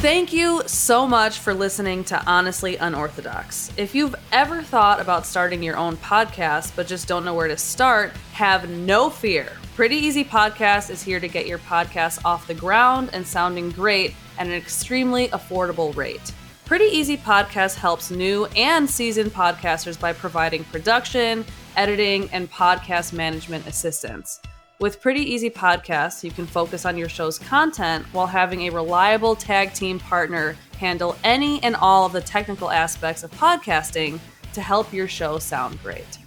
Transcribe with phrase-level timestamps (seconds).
[0.00, 3.70] Thank you so much for listening to Honestly Unorthodox.
[3.76, 7.58] If you've ever thought about starting your own podcast but just don't know where to
[7.58, 9.52] start, have no fear.
[9.76, 14.14] Pretty Easy Podcast is here to get your podcast off the ground and sounding great
[14.38, 16.32] at an extremely affordable rate.
[16.64, 21.44] Pretty Easy Podcast helps new and seasoned podcasters by providing production,
[21.76, 24.40] editing, and podcast management assistance.
[24.80, 29.36] With Pretty Easy Podcasts, you can focus on your show's content while having a reliable
[29.36, 34.18] tag team partner handle any and all of the technical aspects of podcasting
[34.54, 36.19] to help your show sound great.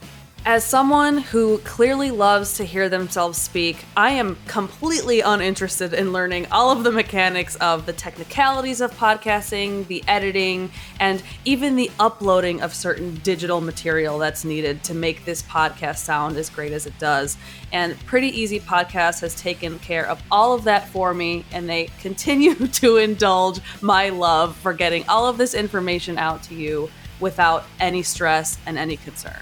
[0.45, 6.47] As someone who clearly loves to hear themselves speak, I am completely uninterested in learning
[6.51, 10.69] all of the mechanics of the technicalities of podcasting, the editing,
[10.99, 16.35] and even the uploading of certain digital material that's needed to make this podcast sound
[16.35, 17.37] as great as it does.
[17.71, 21.85] And Pretty Easy Podcast has taken care of all of that for me, and they
[22.01, 26.89] continue to indulge my love for getting all of this information out to you
[27.21, 29.39] without any stress and any concern.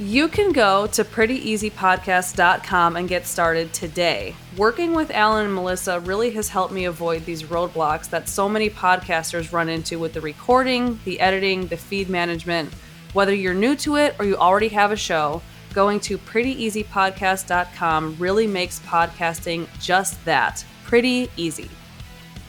[0.00, 4.36] You can go to prettyeasypodcast.com and get started today.
[4.56, 8.70] Working with Alan and Melissa really has helped me avoid these roadblocks that so many
[8.70, 12.72] podcasters run into with the recording, the editing, the feed management.
[13.12, 15.42] Whether you're new to it or you already have a show,
[15.74, 21.68] going to prettyeasypodcast.com really makes podcasting just that pretty easy.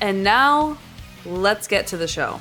[0.02, 0.78] And now,
[1.26, 2.40] let's get to the show.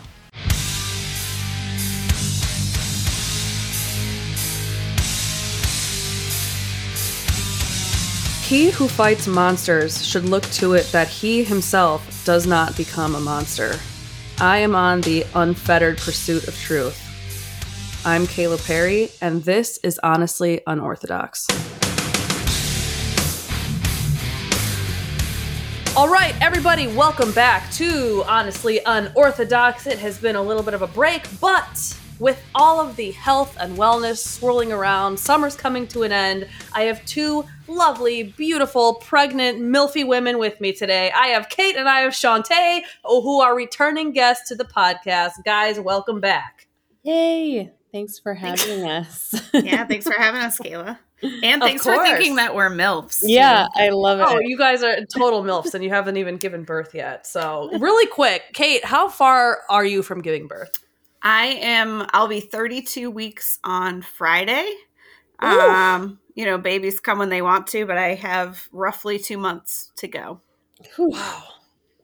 [8.49, 13.21] He who fights monsters should look to it that he himself does not become a
[13.21, 13.75] monster.
[14.39, 16.99] I am on the unfettered pursuit of truth.
[18.07, 21.47] I'm Kayla Perry, and this is Honestly Unorthodox.
[25.95, 29.87] All right, everybody, welcome back to Honestly Unorthodox.
[29.87, 33.59] It has been a little bit of a break, but with all of the health
[33.61, 36.49] and wellness swirling around, summer's coming to an end.
[36.73, 41.11] I have two lovely, beautiful, pregnant, milfy women with me today.
[41.15, 45.33] I have Kate and I have Shantae, who are returning guests to the podcast.
[45.45, 46.67] Guys, welcome back.
[47.03, 47.73] Yay!
[47.93, 49.35] Thanks for having us.
[49.55, 50.99] yeah, thanks for having us, Kayla.
[51.23, 53.23] And thanks for thinking that we're MILFs.
[53.25, 54.27] Yeah, I love it.
[54.29, 57.27] Oh, you guys are total MILFs and you haven't even given birth yet.
[57.27, 60.71] So, really quick, Kate, how far are you from giving birth?
[61.23, 64.73] I am, I'll be 32 weeks on Friday.
[65.43, 65.47] Ooh.
[65.47, 69.91] Um, you know, babies come when they want to, but I have roughly two months
[69.97, 70.41] to go.
[70.97, 71.43] Wow.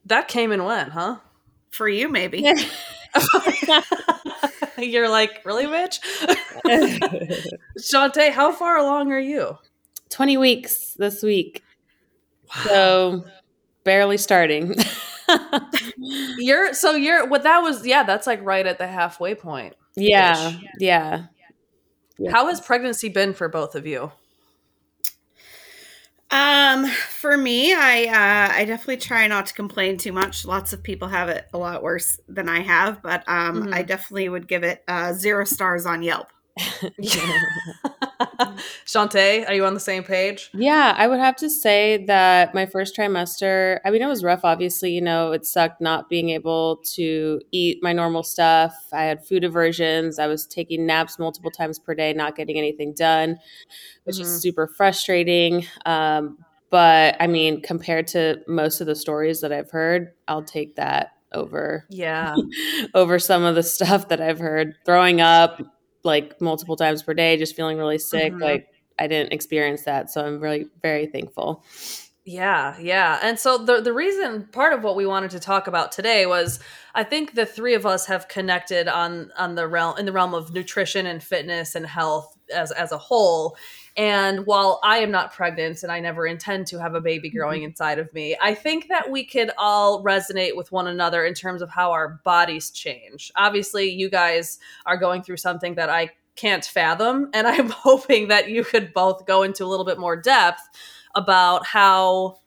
[0.07, 1.19] That came and went, huh?
[1.71, 2.41] For you, maybe.
[4.77, 6.01] You're like, really, bitch?
[7.79, 9.57] Shantae, how far along are you?
[10.11, 11.63] 20 weeks this week.
[12.57, 12.63] Wow.
[12.65, 13.25] So
[13.85, 14.75] barely starting.
[15.97, 20.53] you're so you're what that was yeah that's like right at the halfway point yeah,
[20.79, 21.25] yeah
[22.19, 24.13] yeah how has pregnancy been for both of you
[26.35, 30.83] um for me i uh i definitely try not to complain too much lots of
[30.83, 33.75] people have it a lot worse than i have but um mm-hmm.
[33.75, 36.29] i definitely would give it uh zero stars on yelp
[38.87, 40.51] Shantae, are you on the same page?
[40.55, 44.45] Yeah, I would have to say that my first trimester, I mean, it was rough,
[44.45, 44.93] obviously.
[44.93, 48.75] You know, it sucked not being able to eat my normal stuff.
[48.93, 50.19] I had food aversions.
[50.19, 53.39] I was taking naps multiple times per day, not getting anything done,
[54.05, 54.25] which mm-hmm.
[54.25, 55.67] is super frustrating.
[55.87, 56.39] Um,
[56.71, 61.11] but I mean, compared to most of the stories that I've heard, I'll take that
[61.35, 62.37] over yeah
[62.95, 65.61] over some of the stuff that I've heard throwing up
[66.05, 68.33] like multiple times per day, just feeling really sick.
[68.33, 68.43] Mm-hmm.
[68.43, 70.11] Like I didn't experience that.
[70.11, 71.65] So I'm really very thankful.
[72.27, 73.19] Yeah, yeah.
[73.23, 76.59] And so the the reason part of what we wanted to talk about today was
[76.95, 80.33] I think the three of us have connected on on the realm in the realm
[80.33, 83.57] of nutrition and fitness and health as as a whole.
[83.97, 87.61] And while I am not pregnant and I never intend to have a baby growing
[87.61, 87.71] mm-hmm.
[87.71, 91.63] inside of me, I think that we could all resonate with one another in terms
[91.63, 93.31] of how our bodies change.
[93.37, 97.31] Obviously, you guys are going through something that I can't fathom.
[97.33, 100.63] And I'm hoping that you could both go into a little bit more depth
[101.15, 102.39] about how,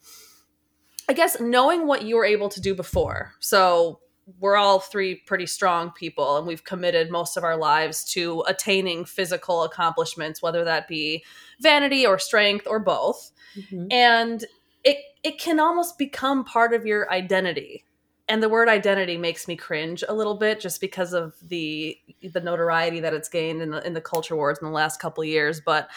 [1.08, 3.34] I guess, knowing what you were able to do before.
[3.40, 4.00] So,
[4.40, 9.06] we're all three pretty strong people and we've committed most of our lives to attaining
[9.06, 11.24] physical accomplishments whether that be
[11.62, 13.32] vanity or strength or both.
[13.58, 13.88] Mm-hmm.
[13.90, 14.46] and
[14.84, 17.84] it it can almost become part of your identity.
[18.30, 22.42] And the word identity makes me cringe a little bit just because of the the
[22.42, 25.30] notoriety that it's gained in the in the culture wars in the last couple of
[25.30, 25.62] years.
[25.62, 25.90] But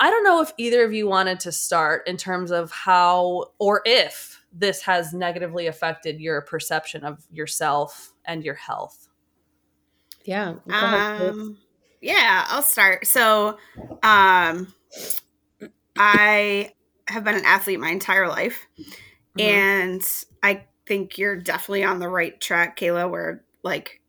[0.00, 3.80] i don't know if either of you wanted to start in terms of how or
[3.84, 9.08] if this has negatively affected your perception of yourself and your health?
[10.24, 10.54] Yeah.
[10.70, 11.58] Um,
[12.00, 13.06] yeah, I'll start.
[13.06, 13.58] So,
[14.02, 14.74] um,
[15.96, 16.72] I
[17.08, 19.40] have been an athlete my entire life, mm-hmm.
[19.40, 20.02] and
[20.42, 24.00] I think you're definitely on the right track, Kayla, where like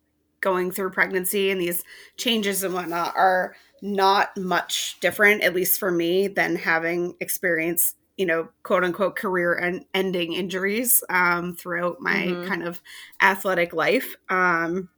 [0.42, 1.84] going through pregnancy and these
[2.18, 8.26] changes and whatnot are not much different, at least for me, than having experienced, you
[8.26, 12.48] know, quote unquote career and ending injuries um, throughout my mm-hmm.
[12.48, 12.82] kind of
[13.22, 14.16] athletic life.
[14.30, 14.90] Um,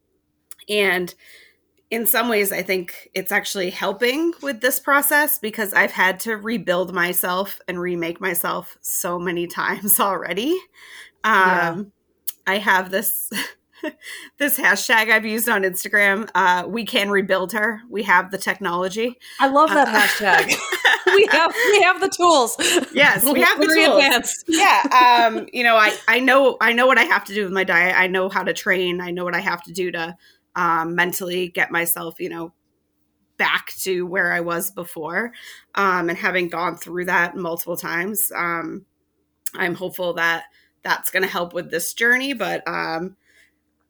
[0.70, 1.14] and
[1.90, 6.36] in some ways, I think it's actually helping with this process because I've had to
[6.36, 10.52] rebuild myself and remake myself so many times already.
[11.24, 11.84] Um, yeah.
[12.46, 13.30] I have this
[14.38, 16.30] this hashtag I've used on Instagram.
[16.36, 17.82] Uh, we can rebuild her.
[17.90, 19.18] We have the technology.
[19.40, 20.56] I love that uh, hashtag.
[21.16, 22.56] we have we have the tools.
[22.94, 24.04] Yes, we have the tools.
[24.04, 24.46] Advanced.
[24.48, 24.84] Yeah.
[24.98, 27.64] Um, you know, I I know I know what I have to do with my
[27.64, 27.96] diet.
[27.98, 29.00] I know how to train.
[29.00, 30.16] I know what I have to do to
[30.56, 32.54] um, mentally get myself, you know,
[33.38, 35.32] back to where I was before.
[35.76, 38.86] Um, and having gone through that multiple times, um,
[39.54, 40.46] I'm hopeful that
[40.84, 42.34] that's going to help with this journey.
[42.34, 43.16] But um,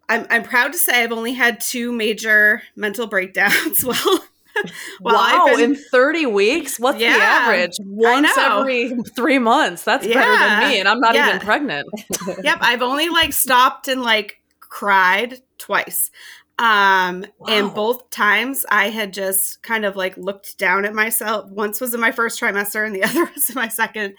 [0.10, 3.84] I'm, I'm proud to say I've only had two major mental breakdowns.
[3.84, 4.22] well,
[5.02, 6.80] wow, been, in 30 weeks?
[6.80, 7.76] What's yeah, the average?
[7.82, 9.84] Once every three months.
[9.84, 11.30] That's yeah, better than me, and I'm not yeah.
[11.30, 11.90] even pregnant.
[12.44, 16.12] yep, I've only like stopped and like cried twice.
[16.60, 17.48] Um, wow.
[17.50, 21.52] and both times I had just kind of like looked down at myself.
[21.52, 24.16] Once was in my first trimester, and the other was in my second.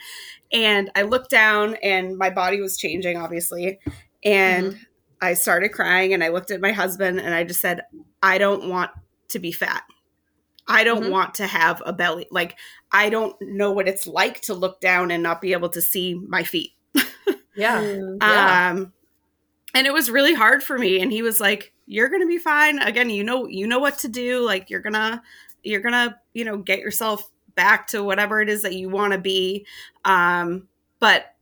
[0.53, 3.81] And I looked down, and my body was changing, obviously.
[4.25, 4.83] And mm-hmm.
[5.21, 7.83] I started crying and I looked at my husband and I just said,
[8.23, 8.91] I don't want
[9.29, 9.83] to be fat.
[10.67, 11.13] I don't mm-hmm.
[11.13, 12.27] want to have a belly.
[12.31, 12.57] Like,
[12.93, 16.15] I don't know what it's like to look down and not be able to see
[16.15, 16.73] my feet.
[17.57, 17.81] yeah.
[18.21, 18.71] yeah.
[18.71, 18.93] Um,
[19.75, 21.01] and it was really hard for me.
[21.01, 22.79] And he was like, You're gonna be fine.
[22.81, 24.45] Again, you know, you know what to do.
[24.45, 25.23] Like, you're gonna,
[25.63, 29.19] you're gonna, you know, get yourself back to whatever it is that you want to
[29.19, 29.67] be.
[30.05, 30.69] Um,
[31.01, 31.35] but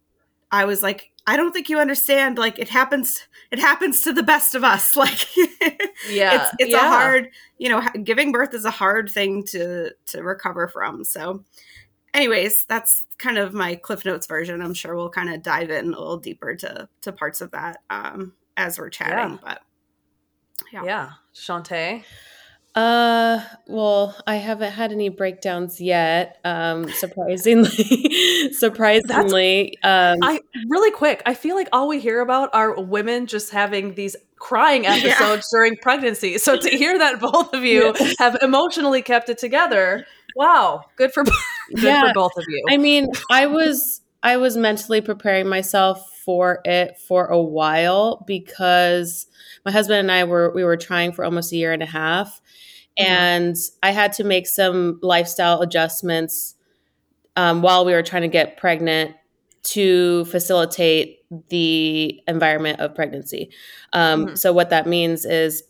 [0.51, 2.39] I was like, I don't think you understand.
[2.39, 4.97] Like it happens, it happens to the best of us.
[5.07, 6.87] Like, yeah, it's, it's yeah.
[6.87, 11.05] a hard, you know, giving birth is a hard thing to to recover from.
[11.05, 11.45] So,
[12.15, 14.63] anyways, that's kind of my Cliff Notes version.
[14.63, 17.79] I'm sure we'll kind of dive in a little deeper to to parts of that
[17.91, 19.35] um, as we're chatting.
[19.35, 19.39] Yeah.
[19.43, 19.63] But
[20.73, 22.05] yeah, yeah, Shantae.
[22.77, 26.39] Uh, well, I haven't had any breakdowns yet.
[26.45, 31.23] Um, surprisingly, surprisingly, um, I really quick.
[31.25, 35.59] I feel like all we hear about are women just having these crying episodes yeah.
[35.59, 36.37] during pregnancy.
[36.37, 38.13] So to hear that both of you yeah.
[38.19, 40.07] have emotionally kept it together,
[40.37, 41.35] wow, good for good
[41.71, 42.09] yeah.
[42.09, 42.63] for both of you.
[42.69, 49.29] I mean, I was I was mentally preparing myself for it for a while because
[49.65, 52.43] my husband and I were we were trying for almost a year and a half
[52.99, 53.13] Mm-hmm.
[53.13, 56.55] and I had to make some lifestyle adjustments
[57.37, 59.15] um, while we were trying to get pregnant
[59.63, 63.51] to facilitate the environment of pregnancy.
[63.93, 64.35] Um, mm-hmm.
[64.37, 65.63] So what that means is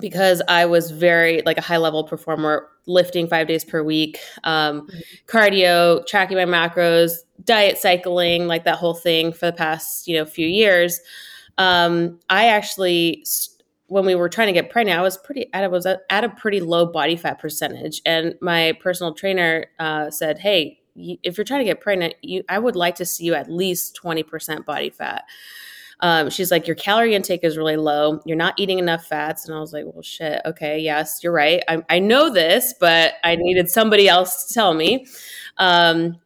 [0.00, 4.82] because I was very like a high level performer, lifting five days per week, um,
[4.82, 4.98] mm-hmm.
[5.26, 7.12] cardio, tracking my macros,
[7.44, 11.00] diet cycling, like that whole thing for the past you know few years.
[11.58, 13.51] Um, I actually st-
[13.92, 16.60] when we were trying to get pregnant, I was pretty at was at a pretty
[16.60, 21.66] low body fat percentage, and my personal trainer uh, said, "Hey, if you're trying to
[21.66, 25.24] get pregnant, you, I would like to see you at least twenty percent body fat."
[26.00, 28.22] Um, she's like, "Your calorie intake is really low.
[28.24, 30.40] You're not eating enough fats," and I was like, "Well, shit.
[30.46, 31.62] Okay, yes, you're right.
[31.68, 35.06] I, I know this, but I needed somebody else to tell me."
[35.58, 36.16] Um,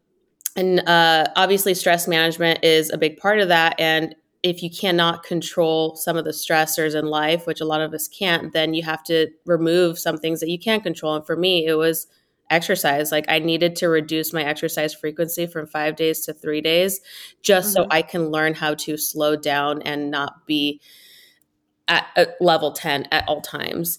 [0.54, 4.14] and uh, obviously, stress management is a big part of that, and
[4.47, 8.07] if you cannot control some of the stressors in life, which a lot of us
[8.07, 11.17] can't, then you have to remove some things that you can't control.
[11.17, 12.07] And for me, it was
[12.49, 13.11] exercise.
[13.11, 17.00] Like I needed to reduce my exercise frequency from five days to three days
[17.43, 17.83] just mm-hmm.
[17.85, 20.81] so I can learn how to slow down and not be
[21.88, 23.99] at, at level 10 at all times.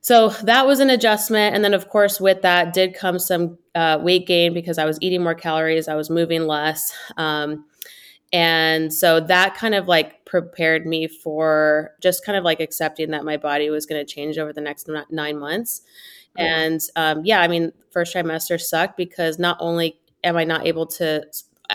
[0.00, 1.54] So that was an adjustment.
[1.54, 4.98] And then, of course, with that did come some uh, weight gain because I was
[5.00, 6.92] eating more calories, I was moving less.
[7.16, 7.64] Um,
[8.32, 13.24] and so that kind of like prepared me for just kind of like accepting that
[13.24, 15.82] my body was going to change over the next nine months.
[16.36, 20.86] And um, yeah, I mean, first trimester sucked because not only am I not able
[20.86, 21.24] to,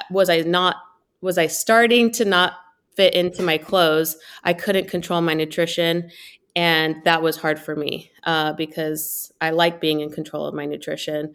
[0.10, 0.78] was I not,
[1.22, 2.54] was I starting to not
[2.96, 4.16] fit into my clothes?
[4.44, 6.12] I couldn't control my nutrition.
[6.56, 10.66] And that was hard for me uh, because I like being in control of my
[10.66, 11.34] nutrition.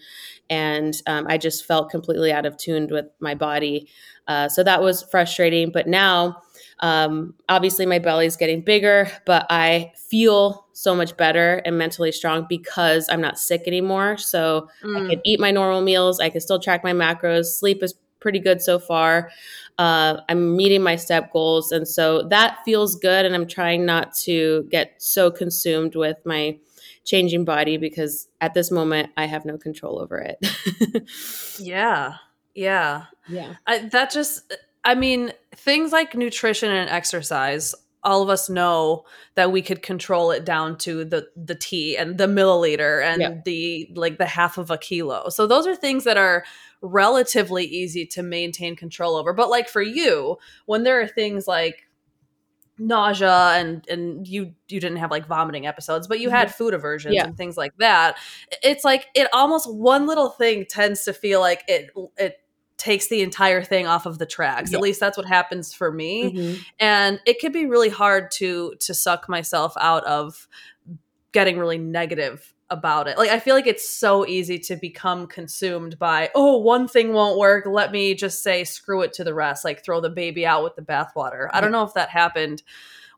[0.49, 3.89] And um, I just felt completely out of tune with my body.
[4.29, 5.71] Uh, so that was frustrating.
[5.73, 6.43] But now,
[6.81, 12.47] um, obviously, my belly's getting bigger, but I feel so much better and mentally strong
[12.49, 14.17] because I'm not sick anymore.
[14.17, 14.97] So Mm.
[14.97, 16.21] I can eat my normal meals.
[16.21, 17.47] I can still track my macros.
[17.47, 19.31] Sleep is pretty good so far.
[19.79, 21.73] Uh, I'm meeting my step goals.
[21.73, 23.25] And so that feels good.
[23.27, 26.59] And I'm trying not to get so consumed with my
[27.05, 31.05] changing body because at this moment, I have no control over it.
[31.59, 32.15] Yeah.
[32.59, 33.05] Yeah.
[33.29, 33.55] yeah.
[33.67, 34.53] I, that just,
[34.85, 39.05] I mean, things like nutrition and exercise, all of us know
[39.37, 43.35] that we could control it down to the the T and the milliliter and Yeah.
[43.45, 45.29] the like the half of a kilo.
[45.29, 46.45] So those are things that are
[46.81, 49.33] relatively easy to maintain control over.
[49.33, 51.88] But like for you, when there are things like
[52.79, 56.57] nausea and and you you didn't have like vomiting episodes but you had mm-hmm.
[56.57, 57.25] food aversions Yeah.
[57.25, 58.17] and things like that
[58.62, 62.38] it's like it almost one little thing tends to feel like it it
[62.79, 64.79] takes the entire thing off of the tracks Yeah.
[64.79, 66.59] at least that's what happens for me Mhm.
[66.79, 70.47] and it can be really hard to to suck myself out of
[71.33, 75.99] getting really negative about it like i feel like it's so easy to become consumed
[75.99, 79.65] by oh one thing won't work let me just say screw it to the rest
[79.65, 82.63] like throw the baby out with the bathwater i don't know if that happened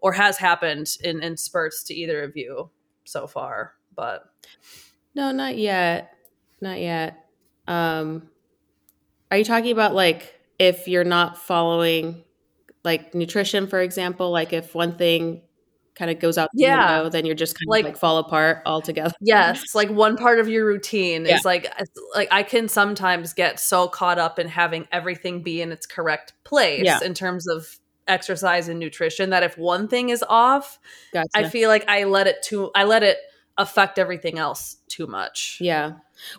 [0.00, 2.70] or has happened in in spurts to either of you
[3.04, 4.24] so far but
[5.14, 6.14] No, not yet.
[6.60, 7.26] Not yet.
[7.66, 8.29] Um,
[9.30, 12.24] are you talking about like if you're not following
[12.84, 14.30] like nutrition, for example?
[14.30, 15.42] Like if one thing
[15.94, 16.96] kind of goes out the Yeah.
[16.98, 19.12] window, then you're just kind Like- of like fall apart altogether.
[19.20, 21.36] yes like one part of your routine Yeah.
[21.36, 21.70] is like
[22.14, 26.32] like i can sometimes get so caught up in having everything be in its correct
[26.44, 27.00] place Yeah.
[27.04, 30.78] in terms of exercise and nutrition that if one thing is off
[31.12, 31.28] Gotcha.
[31.34, 33.18] i feel like i let it too i let it
[33.60, 35.92] affect everything else too much Yeah.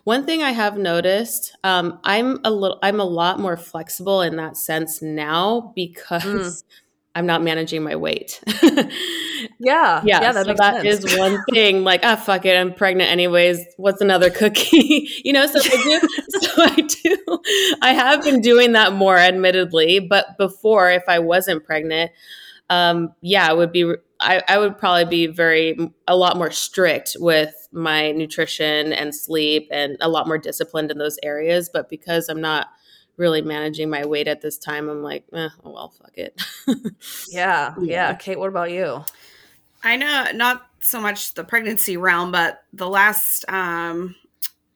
[0.04, 4.36] One thing I have noticed, um, I'm a little, I'm a lot more flexible in
[4.36, 6.64] that sense now because Mm.
[7.14, 8.40] I'm not managing my weight.
[9.58, 11.84] yeah yeah, yeah that so that sense is one thing.
[11.84, 13.58] Like, ah, fuck it, I'm pregnant anyways.
[13.76, 15.08] What's another cookie?
[15.24, 16.08] you know, so I do.
[16.40, 17.38] so I do.
[17.82, 19.98] I have been doing that more, admittedly.
[20.00, 22.12] But before, if I wasn't pregnant,
[22.70, 23.94] um, yeah, it would be.
[24.22, 25.76] I, I would probably be very
[26.06, 30.98] a lot more strict with my nutrition and sleep, and a lot more disciplined in
[30.98, 31.68] those areas.
[31.72, 32.68] But because I'm not
[33.16, 36.40] really managing my weight at this time, I'm like, eh, oh well, fuck it.
[37.28, 38.14] yeah, yeah Yeah.
[38.14, 39.04] kate what about you
[39.84, 44.14] I know not so much the pregnancy realm, but the last um,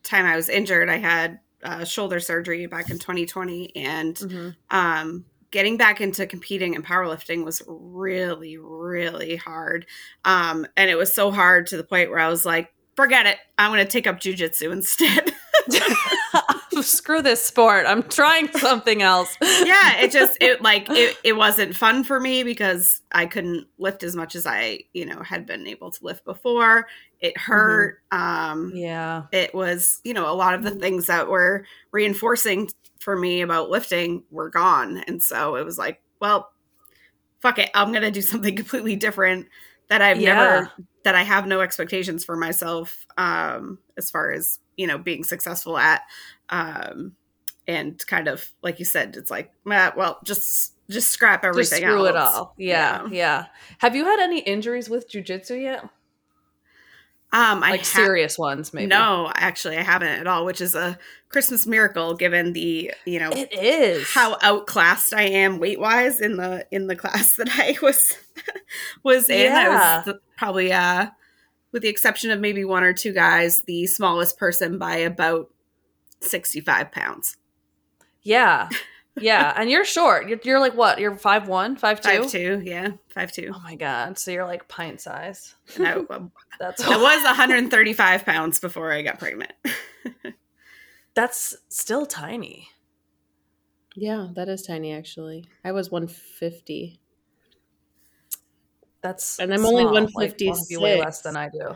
[0.02, 4.56] time I was injured, I had uh, shoulder surgery back in 2020, and Mhm.
[4.70, 5.24] um,
[5.56, 9.86] getting back into competing and powerlifting was really, really hard.
[10.22, 13.38] Um, and it was so hard to the point where I was like, forget it.
[13.56, 15.32] I'm going to take up jujitsu instead.
[16.82, 21.74] screw this sport i'm trying something else yeah, it just, it like, it, it wasn't
[21.74, 25.66] fun for me because I couldn't lift as much as I, you know, had been
[25.66, 26.86] able to lift before.
[27.18, 28.02] It hurt.
[28.12, 32.68] Um, yeah it was you know a lot of the things that were reinforcing
[33.06, 34.98] for me about lifting were gone.
[35.06, 36.50] And so it was like well
[37.40, 37.70] fuck it.
[37.72, 39.46] I'm gonna do something completely different
[39.88, 40.34] that i've Yeah.
[40.34, 40.72] never
[41.04, 45.78] that i have no expectations for myself um as far as you know being successful
[45.78, 46.02] at.
[46.50, 47.14] Um
[47.68, 51.78] and kind of like you said it's like "Meh, well just just scrap just everything
[51.88, 52.54] screw it else." all.
[52.58, 53.46] Yeah, yeah.
[53.78, 55.88] have you had any injuries with jujitsu yet
[57.36, 60.74] um i like ha- serious ones maybe no actually i haven't at all which is
[60.74, 66.20] a christmas miracle given the you know it is how outclassed I am weight wise
[66.20, 68.16] in the in the class that I was
[69.02, 69.52] was in.
[69.52, 69.68] I
[70.04, 71.08] was probably uh
[71.72, 75.50] with the exception of maybe one or two guys, the smallest person by about
[76.20, 77.36] sixty five pounds.
[78.22, 78.68] yeah
[79.18, 82.60] yeah and you're short you're, you're like what you're five one five two Five two,
[82.64, 83.50] yeah, five two.
[83.54, 86.20] oh my god so you're like pint size um, And I,
[86.58, 89.52] that's I was 135 pounds before I got pregnant.
[91.14, 92.68] that's still tiny
[93.98, 95.46] yeah, that is tiny actually.
[95.64, 97.00] I was 150.
[99.00, 99.94] that's And I'm only small.
[100.14, 101.74] Like, must be way less than i do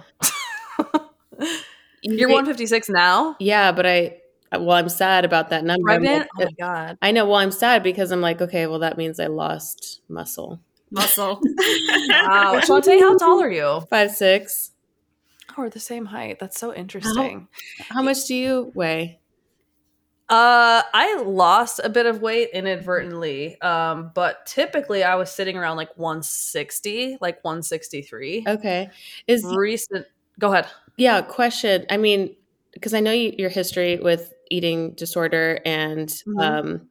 [2.02, 4.18] you're 156 now Yeah, but I
[4.52, 6.00] well, I'm sad about that number.
[6.00, 7.26] Like, oh my god I know.
[7.26, 10.61] Well, I'm sad because I'm like, okay, well, that means I lost muscle.
[10.90, 11.40] Muscle.
[12.09, 14.73] wow Shantae, how tall are you Five six.
[15.50, 17.47] oh we're the same height that's so interesting
[17.88, 19.21] How much do you weigh?
[20.30, 23.61] Uh, I lost a bit of weight inadvertently.
[23.61, 28.45] Um, but typically I was sitting around like 160, like 163.
[28.47, 28.90] Okay,
[29.26, 30.07] is Recent.
[30.38, 30.69] Go ahead.
[30.97, 31.21] yeah.
[31.21, 31.85] Question.
[31.90, 32.37] I mean,
[32.73, 36.40] because I know you, your history with eating disorder, and Mhm.
[36.42, 36.88] um,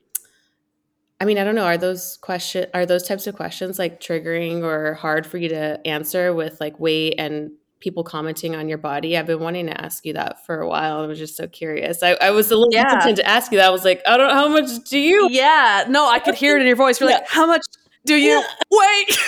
[1.21, 1.65] I mean, I don't know.
[1.65, 5.79] Are those question are those types of questions like triggering or hard for you to
[5.85, 7.51] answer with like weight and
[7.81, 9.17] people commenting on your body?
[9.17, 11.01] I've been wanting to ask you that for a while.
[11.01, 12.01] I was just so curious.
[12.03, 12.89] I, I was a little Yeah.
[12.89, 13.67] hesitant to ask you that.
[13.67, 16.55] I was like, I don't know how much do you Yeah, no, I could hear
[16.57, 16.99] it in your voice.
[17.01, 17.63] You're like, how much
[18.05, 19.19] do you wait?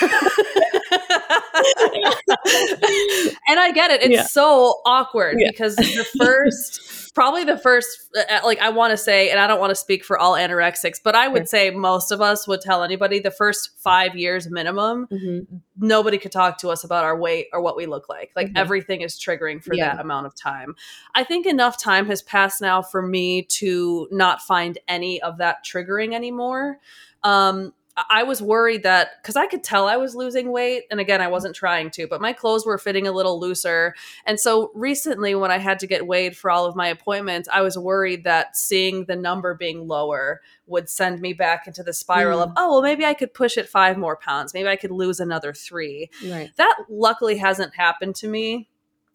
[3.48, 4.02] and I get it.
[4.02, 4.24] It's Yeah.
[4.24, 5.50] so awkward Yeah.
[5.50, 6.80] because the first,
[7.14, 10.04] probably the first, uh, like I want to say, and I don't want to speak
[10.04, 13.70] for all anorexics, but I would say most of us would tell anybody the first
[13.78, 15.46] five years minimum, Mhm.
[15.76, 18.30] nobody could talk to us about our weight or what we look like.
[18.34, 18.56] Like Mhm.
[18.56, 19.94] everything is triggering for Yeah.
[19.94, 20.74] that amount of time.
[21.14, 25.64] I think enough time has passed now for me to not find any of that
[25.64, 26.78] triggering anymore.
[27.24, 31.20] Um, I- was worried that because I could tell I was losing weight, and again,
[31.20, 33.94] I wasn't trying to, but my clothes were fitting a little looser.
[34.24, 37.60] And so recently, when I had to get weighed for all of my appointments, I
[37.60, 42.40] was worried that seeing the number being lower would send me back into the spiral
[42.40, 44.54] of, oh, well, maybe I could push it five more pounds.
[44.54, 46.50] Maybe I could lose another three Right.
[46.56, 48.68] that luckily hasn't happened to me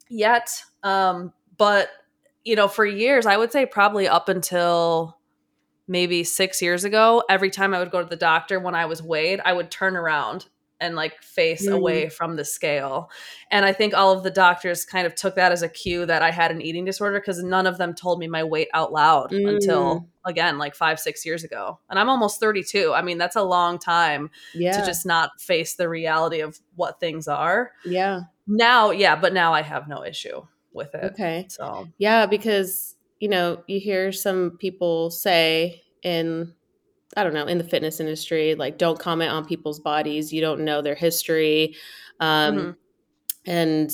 [0.10, 1.90] yet um but
[2.46, 5.17] you know for years i would say probably up until
[5.88, 9.02] maybe six years ago every time i would go to the doctor when i was
[9.02, 10.48] weighed i would turn around
[10.80, 11.74] and like face Mm.
[11.76, 13.10] away from the scale
[13.50, 16.22] and i think all of the doctors kind of took that as a cue that
[16.22, 19.32] i had an eating disorder because none of them told me my weight out loud
[19.32, 19.56] Mm.
[19.56, 23.42] until again like five six years ago and i'm almost 32 i mean that's a
[23.44, 24.80] long time Yeah.
[24.80, 28.22] to just not face the reality of what things are yeah.
[28.46, 31.46] now yeah but now i have no issue with it Okay.
[31.50, 36.54] so Yeah, because you know, you hear some people say in
[37.18, 40.34] I don't know, in the fitness industry, like don't comment on people's bodies.
[40.34, 41.76] You don't know their history.
[42.20, 42.76] Um Mhm.
[43.46, 43.92] and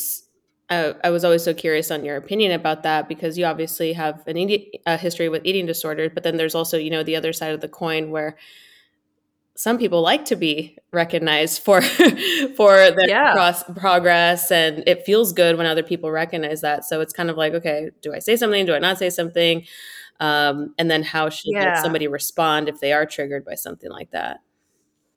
[0.69, 4.23] I, I was always so curious on your opinion about that because you obviously have
[4.27, 7.33] an eating, a history with eating disorders, but then there's also, you know, the other
[7.33, 8.37] side of the coin where
[9.55, 11.81] some people like to be recognized for
[12.57, 13.33] for their Yeah.
[13.33, 17.37] cross, progress and it feels good when other people recognize that so it's kind of
[17.37, 19.65] like okay do i say something do i not say something
[20.19, 21.81] um, and then how should Yeah.
[21.81, 24.39] somebody respond if they are triggered by something like that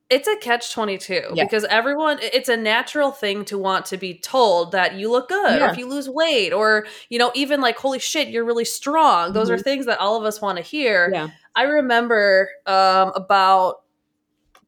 [0.09, 1.45] it's a catch 22 Yeah.
[1.45, 5.61] because everyone it's a natural thing to want to be told that you look good
[5.63, 9.33] or if you lose weight or you know even like holy shit you're really strong
[9.33, 9.65] those are Mhm.
[9.65, 13.77] things that all of us want to hear yeah i remember um, about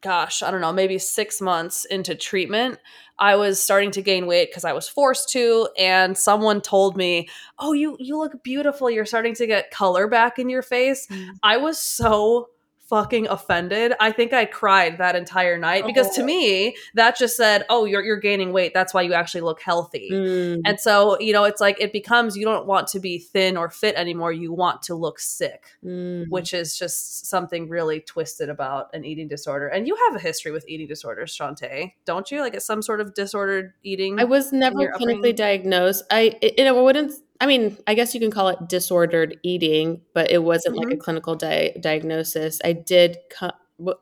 [0.01, 2.79] gosh i don't know maybe six months into treatment
[3.19, 7.29] i was starting to gain weight because i was forced to and someone told me
[7.59, 11.31] oh you you look beautiful you're starting to get color back in your face Mm.
[11.43, 12.49] i was so
[12.89, 16.25] fucking offended i think i cried that entire night because to Oh.
[16.25, 20.09] me that just said oh you're, you're gaining weight that's why you actually look healthy
[20.11, 20.63] Mm.
[20.65, 23.69] and so you know it's like it becomes you don't want to be thin or
[23.69, 26.27] fit anymore you want to look sick Mm.
[26.31, 29.69] which is just something really twisted about an eating disorder.
[29.69, 32.41] And you have a history with eating disorders, Shantae, don't you?
[32.41, 34.19] Like it's some sort of disordered eating.
[34.19, 35.35] I was never clinically upbringing?
[35.37, 36.05] diagnosed.
[36.11, 37.13] I it, it wouldn't.
[37.41, 40.97] I mean, I guess you can call it disordered eating, but it wasn't like a
[40.97, 41.01] Mm-hmm.
[41.01, 42.61] clinical di- diagnosis.
[42.65, 43.19] I did.
[43.31, 43.53] Co-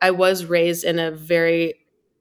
[0.00, 1.74] I was raised in a very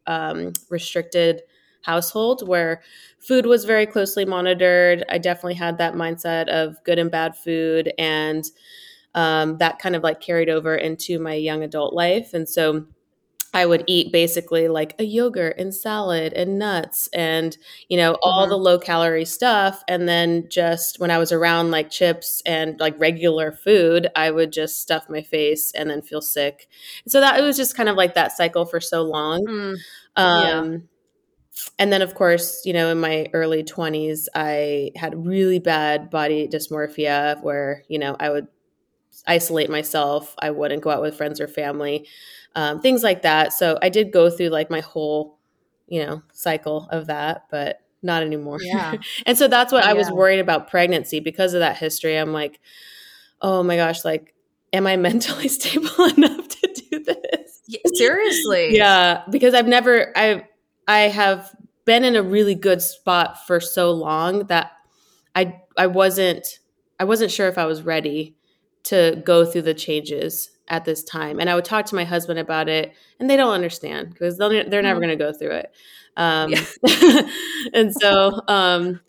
[0.07, 1.41] um, restricted
[1.83, 2.81] household where
[3.19, 5.05] food was very closely monitored.
[5.07, 8.43] I definitely had that mindset of good and bad food, and
[9.15, 12.85] um, that kind of like carried over into my young adult life, and so.
[13.55, 17.57] I would eat basically like a yogurt and salad and nuts and
[17.89, 18.49] you know all Mhm.
[18.49, 19.83] the low calorie stuff.
[19.87, 24.51] And then just when i was around like chips and like regular food i would
[24.53, 26.67] just stuff my face and then feel sick.
[27.07, 29.47] So that it was just kind of like that cycle for so long.
[29.47, 29.75] Mm,
[30.17, 30.83] um
[31.79, 36.47] and then of course you know in my early 20s i had really bad body
[36.47, 38.47] dysmorphia where you know i would
[39.27, 40.35] isolate myself.
[40.39, 42.07] I wouldn't go out with friends or family
[42.55, 43.53] um, things like that.
[43.53, 45.37] So i did go through like my whole
[45.87, 48.59] you know cycle of that but not anymore.
[48.61, 48.95] Yeah.
[49.25, 51.19] and so that's what i was worried about pregnancy.
[51.19, 52.59] Because of that history i'm like
[53.41, 54.33] oh my gosh like
[54.73, 57.61] am i mentally stable enough to do this?
[57.95, 58.75] Seriously.
[58.75, 60.45] yeah because i've never i
[60.87, 64.71] i have been in a really good spot for so long that
[65.35, 66.59] i i wasn't
[66.99, 68.35] i wasn't sure if i was ready
[68.85, 71.39] to go through the changes at this time.
[71.39, 74.67] And i would talk to my husband about it and they don't understand because they're,
[74.67, 75.71] they're never going to go through it.
[76.17, 77.21] Um, Yeah.
[77.73, 78.99] and so um,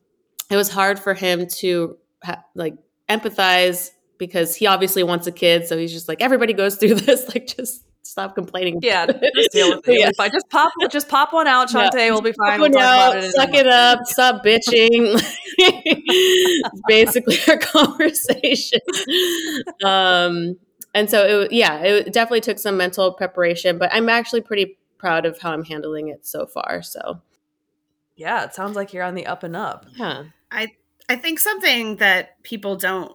[0.50, 2.74] it was hard for him to ha- like
[3.08, 7.28] empathize because he obviously wants a kid so he's just like everybody goes through this
[7.28, 9.92] like just stop complaining Yeah, just deal with it.
[9.92, 10.10] You'll Yeah.
[10.16, 10.30] fine.
[10.32, 11.88] Just pop, just pop one out, Yeah.
[11.90, 12.10] Shantae.
[12.10, 12.52] We'll be fine.
[12.52, 13.32] Pop We'll one talk out, it.
[13.32, 15.20] suck it up, stop bitching.
[16.88, 18.80] Basically our conversation.
[19.84, 20.56] Um,
[20.94, 25.26] and so it yeah it definitely took some mental preparation but i'm actually pretty proud
[25.26, 27.20] of how i'm handling it so far so
[28.16, 30.68] yeah it sounds like you're on the up and up yeah I
[31.08, 33.12] I think something that people don't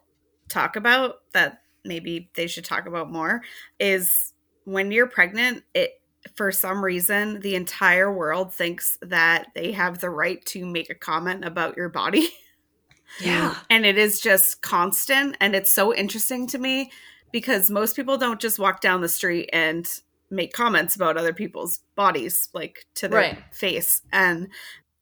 [0.47, 3.41] talk about that maybe they should talk about more
[3.79, 4.30] is
[4.65, 5.99] when you're pregnant, it
[6.35, 10.95] for some reason the entire world thinks that they have the right to make a
[10.95, 12.29] comment about your body.
[13.19, 16.89] yeah and it is just constant and it's so interesting to me
[17.33, 19.85] because most people don't just walk down the street and
[20.29, 23.43] make comments about other people's bodies like to their Right.
[23.51, 24.47] face and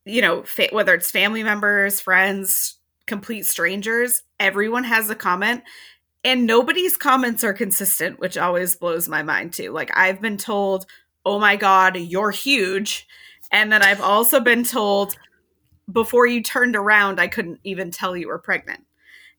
[0.06, 5.62] you know fa- whether it's family members friends complete strangers everyone has a comment
[6.24, 9.72] and nobody's comments are consistent which always blows my mind too.
[9.72, 10.86] Like i've been told
[11.26, 13.08] oh my god you're huge.
[13.52, 15.16] And then i've also been told
[15.92, 18.86] before you turned around i couldn't even tell you were pregnant.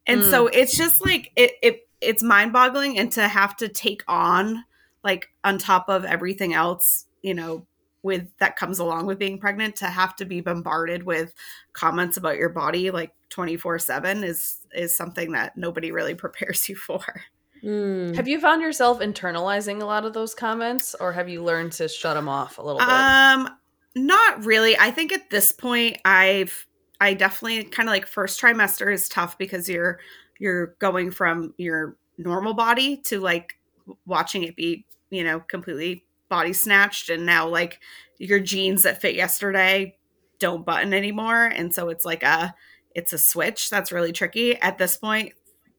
[0.06, 0.30] And Mm.
[0.30, 4.64] so it's just like it, it it's mind-boggling and to have to take on
[5.04, 7.66] like on top of everything else you know
[8.02, 11.34] with that comes along with being pregnant to have to be bombarded with
[11.72, 17.22] comments about your body like 24/7 is is something that nobody really prepares you for.
[17.62, 18.16] Mm.
[18.16, 21.88] have you found yourself internalizing a lot of those comments or have you learned to
[21.88, 23.50] shut them off a little bit Um
[23.94, 24.78] not really.
[24.78, 26.66] I think at this point I've
[27.00, 29.98] I definitely kind of like first trimester is tough because you're
[30.38, 33.58] you're going from your normal body to like
[34.06, 37.80] watching it be, you know, completely body snatched and now like
[38.16, 39.94] your jeans that fit yesterday
[40.38, 42.54] don't button anymore and so it's like a
[42.94, 44.56] it's a switch that's really tricky.
[44.56, 45.34] At this point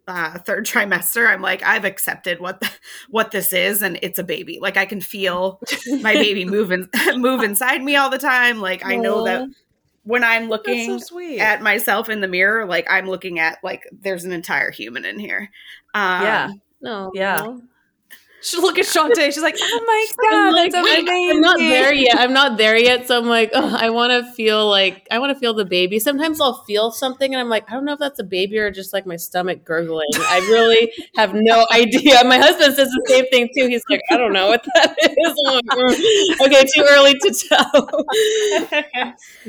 [0.08, 2.70] uh third trimester i'm like i've accepted what the,
[3.10, 4.60] what this is and it's a baby.
[4.62, 5.60] Like i can feel
[6.02, 8.60] my baby move in, move inside me all the time.
[8.60, 9.48] Like i know that
[10.04, 11.40] when i'm looking so sweet.
[11.40, 15.20] at myself in the mirror like i'm looking at like there's an entire human in
[15.20, 15.50] here.
[15.94, 16.50] Um, Yeah.
[16.82, 17.58] no Yeah.
[18.44, 19.26] She look at Shantae.
[19.26, 22.18] She's like, "Oh my god, I'm like, that's wait, amazing!" I'm not there yet.
[22.18, 23.08] I'm not there yet.
[23.08, 26.00] So I'm like, oh, I want to feel like I want to feel the baby.
[26.00, 28.72] Sometimes I'll feel something, and I'm like, I don't know if that's a baby or
[28.72, 30.08] just like my stomach gurgling.
[30.16, 32.24] I really have no idea.
[32.24, 33.68] My husband says the same thing too.
[33.68, 35.36] He's like, I don't know what that is.
[35.46, 37.90] Like, "Mm, okay, too early to tell.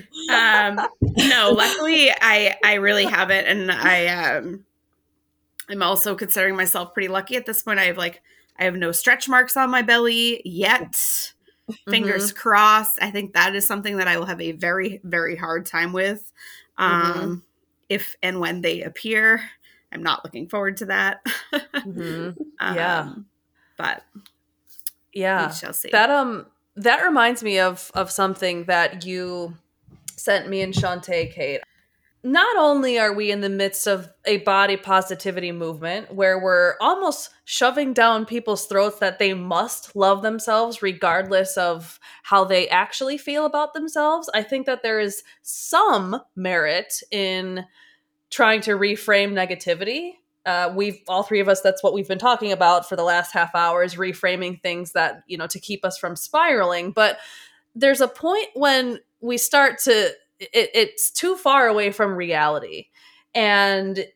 [0.31, 0.81] um
[1.17, 4.65] no luckily i i really haven't and i um
[5.69, 8.23] i'm also considering myself pretty lucky at this point i have like
[8.59, 11.33] i have no stretch marks on my belly yet
[11.89, 15.65] fingers crossed i think that is something that i will have a very very hard
[15.67, 16.33] time with
[16.79, 17.43] um
[17.89, 19.41] if and when they appear
[19.93, 21.25] i'm not looking forward to that
[21.85, 22.37] Mhm.
[22.61, 23.13] um, Yeah.
[23.77, 24.03] but
[25.13, 25.49] Yeah.
[25.49, 29.57] we shall see That um that reminds me of of something that you
[30.17, 31.61] sent me and Shantae, Kate.
[32.25, 37.31] Not only are we in the midst of a body positivity movement where we're almost
[37.45, 43.45] shoving down people's throats that they must love themselves regardless of how they actually feel
[43.45, 47.65] about themselves, I think that there is some merit in
[48.31, 50.13] trying to reframe negativity.
[50.47, 53.33] Uh, we've all three of us that's what we've been talking about for the last
[53.33, 57.19] half hour is reframing things that you know to keep us from spiraling but
[57.77, 60.11] there's a point when we start to
[60.53, 62.87] it, it's too far away from reality.
[63.35, 64.07] And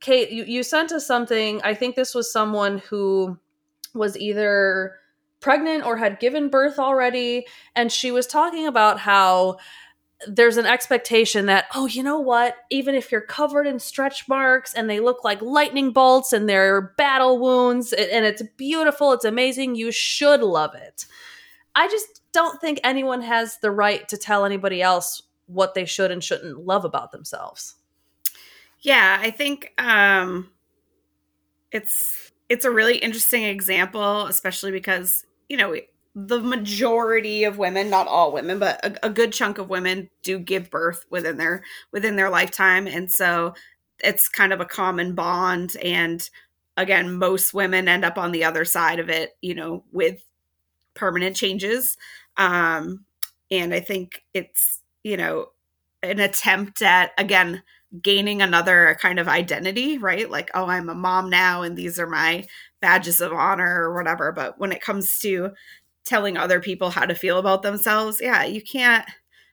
[0.00, 3.36] kate you, you sent us something i think this was someone who
[3.94, 4.94] was either
[5.40, 9.56] pregnant or had given birth already and she was talking about how
[10.26, 12.56] there's an expectation that oh you know what?
[12.70, 16.94] Even if you're covered in stretch marks and they look like lightning bolts and they're
[16.96, 21.06] battle wounds and it's beautiful it's amazing you should love it.
[21.74, 26.10] I just don't think anyone has the right to tell anybody else what they should
[26.10, 27.76] and shouldn't love about themselves
[28.80, 30.50] Yeah, I think um
[31.72, 35.76] it's it's a really interesting example, especially because, you know,
[36.14, 40.38] the majority of women, not all women, but a, a good chunk of women do
[40.38, 42.86] give birth within their within their lifetime.
[42.86, 43.54] And so
[43.98, 45.76] it's kind of a common bond.
[45.82, 46.28] And
[46.76, 50.22] again, most women end up on the other side of it, you know, with
[50.94, 51.96] permanent changes.
[52.36, 53.04] Um,
[53.50, 54.75] and I think it's,
[55.06, 55.46] you know,
[56.02, 57.62] an attempt at again
[58.02, 60.28] gaining another kind of identity, right?
[60.28, 62.44] Like, oh, I'm a mom now and these are my
[62.80, 64.32] badges of honor or whatever.
[64.32, 65.52] But when it comes to
[66.04, 69.08] telling other people how to feel about themselves, yeah, you can't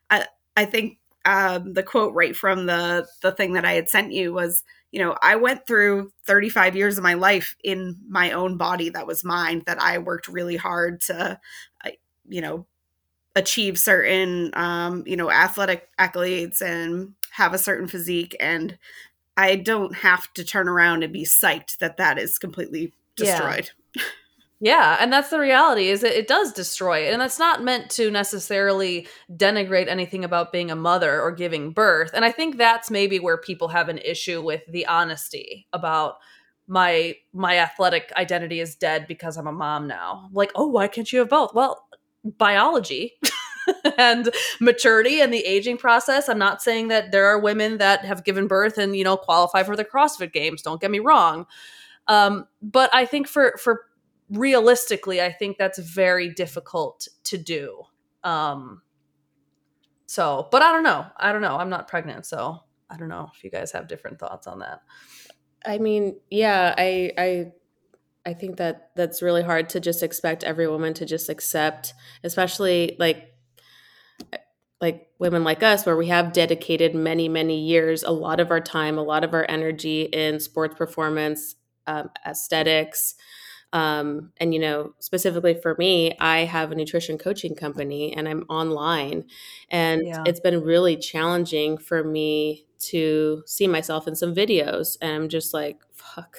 [0.10, 0.26] I
[0.58, 4.34] I think um the quote right from the the thing that I had sent you
[4.34, 8.89] was, you know, I went through 35 years of my life in my own body
[8.89, 11.39] that was mine that I worked really hard to
[12.28, 12.66] you know
[13.36, 18.78] achieve certain um you know athletic accolades and have a certain physique and
[19.38, 23.58] i don't have to turn around and be psyched that that is completely Yeah.
[23.58, 23.72] destroyed
[24.60, 27.12] Yeah, and that's the reality is that it does destroy it.
[27.12, 32.12] And that's not meant to necessarily denigrate anything about being a mother or giving birth.
[32.13, 36.15] And I think that's maybe where people have an issue with the honesty about
[36.65, 40.30] my my athletic identity is dead because I'm a mom now.
[40.32, 41.86] Like, "Oh, why can't you have both?" Well,
[42.23, 43.13] biology
[43.97, 46.29] and maturity and the aging process.
[46.29, 49.63] I'm not saying that there are women that have given birth and, you know, qualify
[49.63, 50.62] for the CrossFit games.
[50.62, 51.45] Don't get me wrong.
[52.07, 53.86] Um, but I think for for
[54.29, 57.83] realistically, I think that's very difficult to do.
[58.23, 58.81] Um,
[60.05, 61.05] so, but I don't know.
[61.17, 61.55] I don't know.
[61.55, 62.59] I'm not pregnant, so
[62.89, 64.81] I don't know if you guys have different thoughts on that.
[65.65, 67.51] I mean, yeah, I I
[68.25, 72.95] I think that that's really hard to just expect every woman to just accept, especially
[72.99, 73.29] like
[74.81, 78.59] like women like us where we have dedicated many many years a lot of our
[78.59, 81.55] time a lot of our energy in sports performance
[81.88, 83.15] um, aesthetics.
[83.71, 88.43] Um, and you know specifically for me i have a nutrition coaching company and i'm
[88.43, 89.25] online.
[89.69, 90.23] And yeah.
[90.27, 95.53] it's been really challenging for me to see myself in some videos and i'm just
[95.53, 96.38] like fuck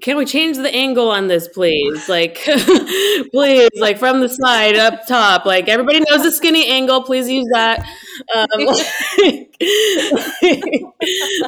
[0.00, 2.08] can we change the angle on this please?
[2.08, 2.36] Like
[3.30, 5.44] please like from the side up top.
[5.44, 7.02] Like everybody knows the skinny angle.
[7.02, 7.86] Please use that.
[8.34, 9.54] Um, like,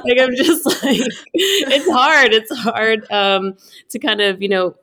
[0.05, 1.01] like, i'm just like
[1.33, 2.35] it's hard.
[2.35, 3.57] It's hard um,
[3.89, 4.77] to kind of you know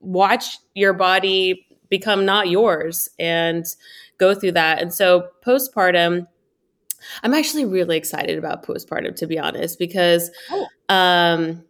[0.00, 3.64] watch your body become not yours and
[4.18, 4.82] go through that.
[4.82, 6.26] And so postpartum
[7.24, 10.66] i'm actually really excited about postpartum to be honest because oh.
[10.88, 11.64] um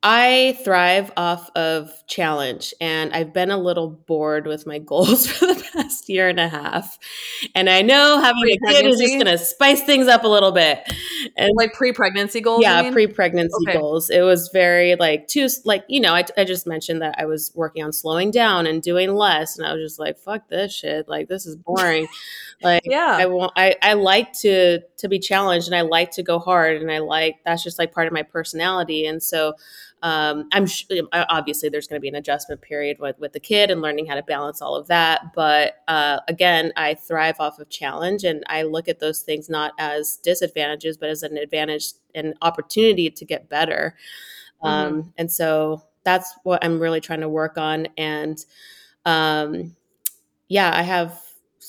[0.00, 5.46] I thrive off of challenge, and I've been a little bored with my goals for
[5.46, 6.98] the past year and a half.
[7.56, 10.52] And I know having a kid is just going to spice things up a little
[10.52, 10.80] bit.
[11.36, 12.62] And like pre-pregnancy goals.
[12.62, 13.76] Yeah, pre-pregnancy okay.
[13.76, 14.08] goals.
[14.08, 17.50] It was very like too like you know I, I just mentioned that I was
[17.56, 21.08] working on slowing down and doing less, and I was just like fuck this shit.
[21.08, 22.06] Like this is boring.
[22.62, 26.22] like yeah, I want I I like to to be challenged, and I like to
[26.22, 29.54] go hard, and I like that's just like part of my personality, and so
[30.02, 33.70] um, I'm sh- obviously there's going to be an adjustment period with, with the kid
[33.70, 35.32] and learning how to balance all of that.
[35.34, 39.72] But uh, again, I thrive off of challenge and I look at those things not
[39.78, 43.96] as disadvantages, but as an advantage and opportunity to get better.
[44.62, 44.68] Mm-hmm.
[44.68, 47.88] Um, and so that's what I'm really trying to work on.
[47.96, 48.44] And
[49.04, 49.74] um,
[50.48, 51.20] yeah, I have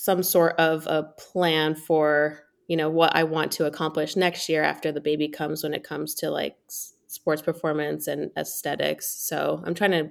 [0.09, 4.63] some sort of a plan for you know what I want to accomplish next year
[4.63, 6.57] after the baby comes when it comes to like
[7.05, 9.07] sports performance and aesthetics.
[9.07, 10.09] So I'm trying to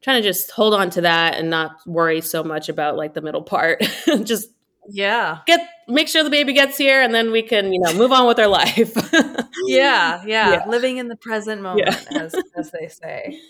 [0.00, 3.20] trying to just hold on to that and not worry so much about like the
[3.20, 3.80] middle part.
[4.22, 4.50] just
[4.88, 5.38] yeah.
[5.44, 8.28] Get make sure the baby gets here and then we can, you know, move on
[8.28, 8.94] with our life.
[9.64, 12.20] yeah, yeah, yeah, Living in the present moment yeah.
[12.20, 13.40] as as they say.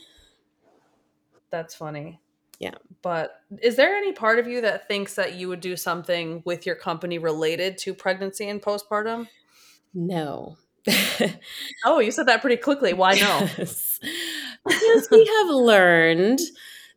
[1.50, 2.18] That's funny.
[2.58, 2.74] Yeah.
[3.02, 6.66] But is there any part of you that thinks that you would do something with
[6.66, 9.28] your company related to pregnancy and postpartum?
[9.92, 10.56] No.
[11.84, 12.92] oh, you said that pretty quickly.
[12.92, 13.48] Why no?
[13.58, 13.98] Yes.
[14.64, 16.40] because we have learned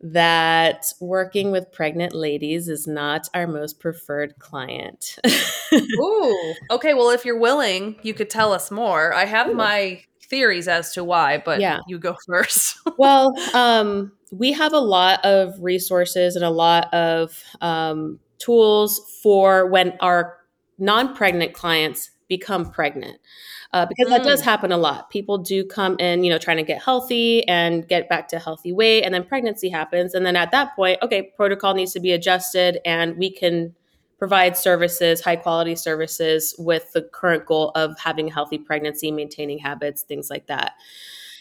[0.01, 5.17] that working with pregnant ladies is not our most preferred client.
[5.73, 6.53] Ooh.
[6.69, 9.13] Okay, well if you're willing, you could tell us more.
[9.13, 11.79] I have my theories as to why, but yeah.
[11.87, 12.77] you go first.
[12.97, 19.67] well, um, we have a lot of resources and a lot of um, tools for
[19.67, 20.37] when our
[20.77, 23.17] non-pregnant clients become pregnant
[23.73, 24.11] uh, because mm.
[24.11, 24.45] that does mm.
[24.45, 25.09] happen a lot.
[25.09, 28.71] People do come in, you know, trying to get healthy and get back to healthy
[28.71, 32.11] weight, and then pregnancy happens, and then at that point, okay, protocol needs to be
[32.11, 33.75] adjusted, and we can
[34.17, 39.57] provide services, high quality services, with the current goal of having a healthy pregnancy, maintaining
[39.57, 40.73] habits, things like that.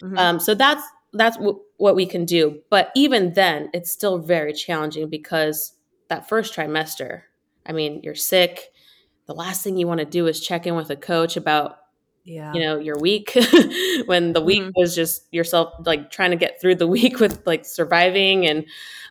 [0.02, 0.18] Mm-hmm.
[0.18, 2.60] Um, so that's that's w- what we can do.
[2.70, 5.72] But even then, it's still very challenging because
[6.08, 7.22] that first trimester,
[7.66, 8.72] I mean, you're sick.
[9.26, 11.78] The last thing you want to do is check in with a coach about
[12.24, 12.52] yeah.
[12.54, 13.32] you know your week
[14.06, 14.80] when the week mm-hmm.
[14.80, 18.66] was just yourself like trying to get through the week with like surviving and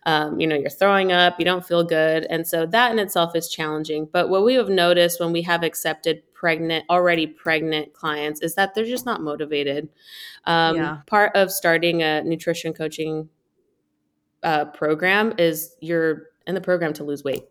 [0.06, 3.36] um, you know you're throwing up you don't feel good and so that in itself
[3.36, 8.42] is challenging but what we have noticed when we have accepted pregnant already pregnant clients
[8.42, 9.88] is that they're just not motivated
[10.46, 10.98] um, yeah.
[11.06, 13.30] part of starting a nutrition coaching
[14.42, 17.44] uh, program is you're in the program to lose weight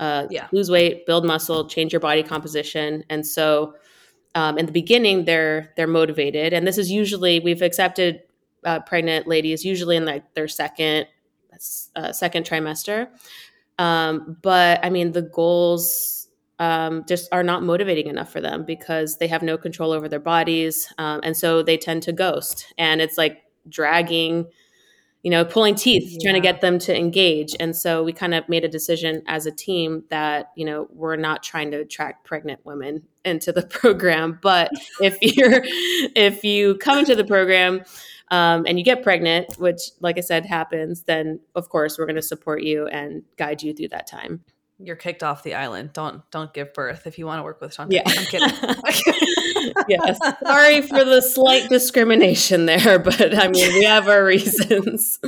[0.00, 0.48] uh, yeah.
[0.50, 3.74] lose weight build muscle change your body composition and so
[4.34, 6.52] um, in the beginning they're they're motivated.
[6.52, 8.22] And this is usually we've accepted
[8.64, 11.06] uh, pregnant ladies usually in like their second
[11.96, 13.08] uh, second trimester.
[13.78, 19.16] Um, but i mean the goals um, just are not motivating enough for them because
[19.18, 22.72] they have no control over their bodies um, and so they tend to ghost.
[22.78, 24.46] And it's like dragging
[25.22, 27.54] you know, pulling teeth, trying to get them to engage.
[27.60, 31.16] And so we kind of made a decision as a team that, you know, we're
[31.16, 34.38] not trying to attract pregnant women into the program.
[34.42, 37.82] But if you're, if you come into the program
[38.30, 42.16] um, and you get pregnant, which, like I said, happens, then of course we're going
[42.16, 44.42] to support you and guide you through that time.
[44.78, 45.92] You're kicked off the island.
[45.92, 47.92] Don't don't give birth if you want to work with Shantae.
[47.92, 48.02] Yeah.
[48.06, 49.72] I'm kidding.
[49.88, 50.18] yes.
[50.44, 55.20] Sorry for the slight discrimination there, but I mean, we have our reasons.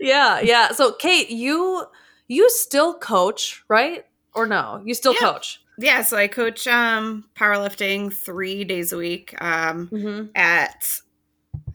[0.00, 0.72] yeah, yeah.
[0.72, 1.86] So Kate, you
[2.28, 4.04] you still coach, right?
[4.34, 4.82] Or no?
[4.84, 5.32] You still Yeah.
[5.32, 5.62] coach.
[5.78, 10.26] Yeah, so I coach um powerlifting three days a week um Mm-hmm.
[10.34, 11.00] at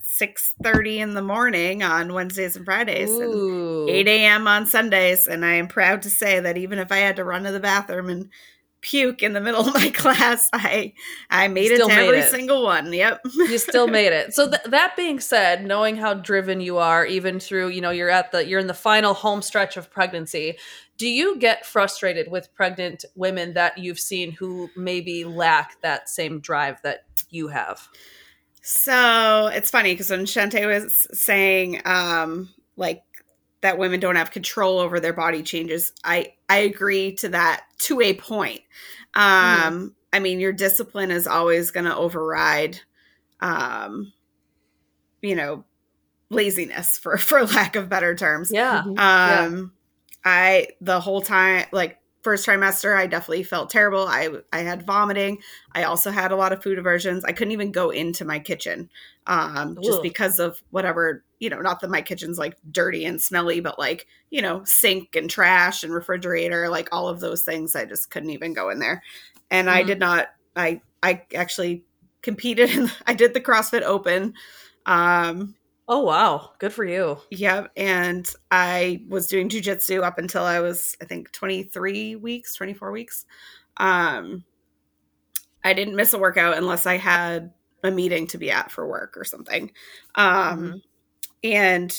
[0.02, 3.20] six thirty in the morning on Wednesdays and Fridays.
[3.20, 3.46] And
[3.88, 4.48] 8 a.m.
[4.48, 5.28] on Sundays.
[5.28, 7.60] And I am proud to say that even if I had to run to the
[7.60, 8.30] bathroom and
[8.82, 10.94] puke in the middle of my class, I
[11.30, 12.30] I made Still it to made every it.
[12.32, 12.92] single one.
[12.94, 13.22] Yep.
[13.36, 14.34] you still made it.
[14.34, 18.10] So th- that being said, knowing how driven you are, even through you know you're
[18.10, 20.58] at the you're in the final home stretch of pregnancy,
[20.98, 26.40] do you get frustrated with pregnant women that you've seen who maybe lack that same
[26.40, 27.88] drive that you have?
[28.62, 33.04] So it's funny because when Shantae was saying, um, like
[33.62, 38.02] that women don't have control over their body changes, I I agree to that to
[38.02, 38.62] a point.
[39.14, 42.80] Um, I mean, your discipline is always going to override,
[43.42, 44.12] um,
[45.22, 45.66] you know,
[46.30, 48.52] laziness for for lack of better terms.
[48.52, 48.84] Yeah.
[48.98, 49.74] Um,
[50.24, 54.08] I the whole time, like first trimester, I definitely felt terrible.
[54.08, 55.40] I I had vomiting.
[55.74, 57.24] I also had a lot of food aversions.
[57.26, 58.90] I couldn't even go into my kitchen,
[59.28, 61.62] um, just because of whatever you know.
[61.62, 65.84] Not that my kitchen's like dirty and smelly, but like you know, sink and trash
[65.84, 67.76] and refrigerator, like all of those things.
[67.76, 69.04] I just couldn't even go in there,
[69.52, 69.88] and I Mhm.
[69.88, 70.28] did not.
[70.56, 71.84] I I actually
[72.22, 72.70] competed.
[72.72, 74.34] In, I did the CrossFit Open.
[74.86, 75.56] Um,
[75.92, 77.18] Oh wow, good for you.
[77.32, 82.92] yeah, and I was doing jujitsu up until I was, I think, 23 weeks, 24
[82.92, 83.26] weeks.
[83.78, 84.46] Um,
[85.64, 87.52] I didn't miss a workout unless I had
[87.84, 89.72] a meeting to be at for work or something.
[90.16, 90.82] Um,
[91.44, 91.98] And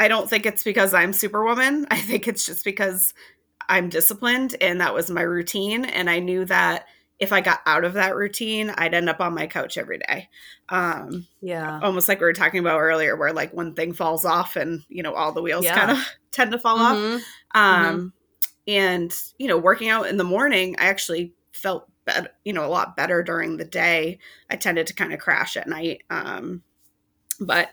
[0.00, 1.86] I don't think it's because I'm Superwoman.
[1.92, 3.14] I think it's just because
[3.68, 5.84] I'm disciplined and that was my routine.
[5.86, 6.86] And I knew that
[7.22, 10.28] if I got out of that routine, I'd end up on my couch every day.
[10.68, 11.78] Um, Yeah.
[11.80, 15.04] almost like we were talking about earlier, where like one thing falls off and you
[15.04, 15.74] know all the wheels Yeah.
[15.74, 15.98] kind of
[16.32, 16.96] tend to fall off.
[16.96, 17.20] Mhm.
[17.54, 18.12] Um,
[18.66, 22.66] and you know, working out in the morning, I actually felt better, you know, a
[22.68, 24.18] lot better during the day.
[24.50, 26.02] I tended to kind of crash at night.
[26.10, 26.64] Um,
[27.40, 27.70] but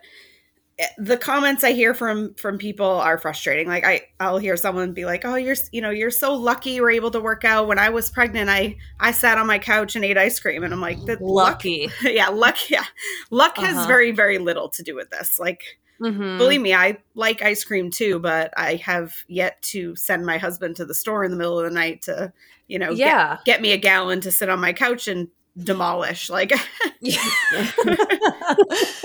[0.98, 3.68] the comments I hear from from people are frustrating.
[3.68, 6.82] Like I, I'll hear someone be like, "Oh, you're, you know, you're so lucky you
[6.82, 9.96] were able to work out." When I was pregnant, I, I sat on my couch
[9.96, 11.90] and ate ice cream, and I'm like, "That luck Lucky.
[12.04, 12.58] yeah, luck.
[12.70, 12.86] Yeah,
[13.32, 13.88] luck has Uh-huh.
[13.88, 15.38] very, very little to do with this.
[15.40, 15.62] Like,
[16.02, 16.38] Mhm.
[16.38, 20.78] believe me, I like ice cream too, but I have yet to send my husband
[20.78, 22.32] to the store in the middle of the night to,
[22.68, 23.38] you know, get, yeah.
[23.46, 26.30] get me a gallon to sit on my couch and demolish.
[26.30, 26.52] Like,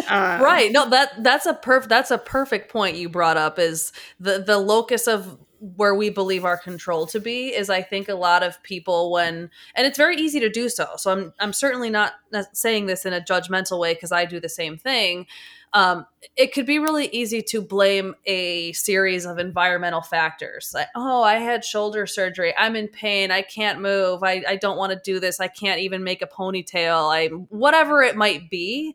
[0.08, 3.92] uh, right no that that's a perf that's a perfect point you brought up is
[4.18, 5.38] the the locus of
[5.76, 9.48] where we believe our control to be is i think a lot of people when
[9.74, 13.06] and it's very easy to do so so i'm i'm certainly not not saying this
[13.06, 15.26] in a judgmental way because i do the same thing
[15.74, 16.06] um,
[16.36, 20.70] it could be really easy to blame a series of environmental factors.
[20.72, 22.54] Like oh i had shoulder surgery.
[22.56, 23.30] I'm in pain.
[23.30, 24.22] I can't move.
[24.22, 25.40] I, I don't want to do this.
[25.40, 27.12] I can't even make a ponytail.
[27.12, 28.94] I whatever it might be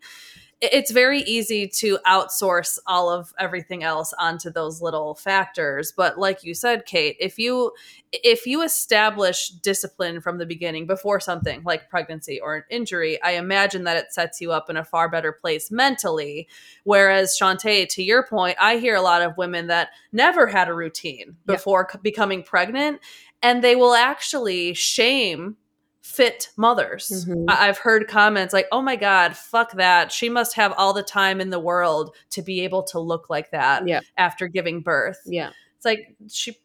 [0.61, 5.93] it's very easy to outsource all of everything else onto those little factors.
[5.95, 7.71] But like you said kate if you
[8.11, 13.31] if you establish discipline from the beginning before something like pregnancy or an injury i
[13.31, 16.47] imagine that it sets you up in a far better place mentally.
[16.83, 20.73] Whereas Shantae, to your point i hear a lot of women that never had a
[20.73, 22.99] routine before c- becoming pregnant
[23.41, 25.55] and they will actually shame
[26.01, 27.25] fit mothers.
[27.27, 27.45] Mhm.
[27.47, 30.11] I- I've heard comments like, "Oh my god, fuck that.
[30.11, 33.51] She must have all the time in the world to be able to look like
[33.51, 33.99] that Yeah.
[34.17, 35.51] after giving birth." Yeah.
[35.75, 36.57] It's like she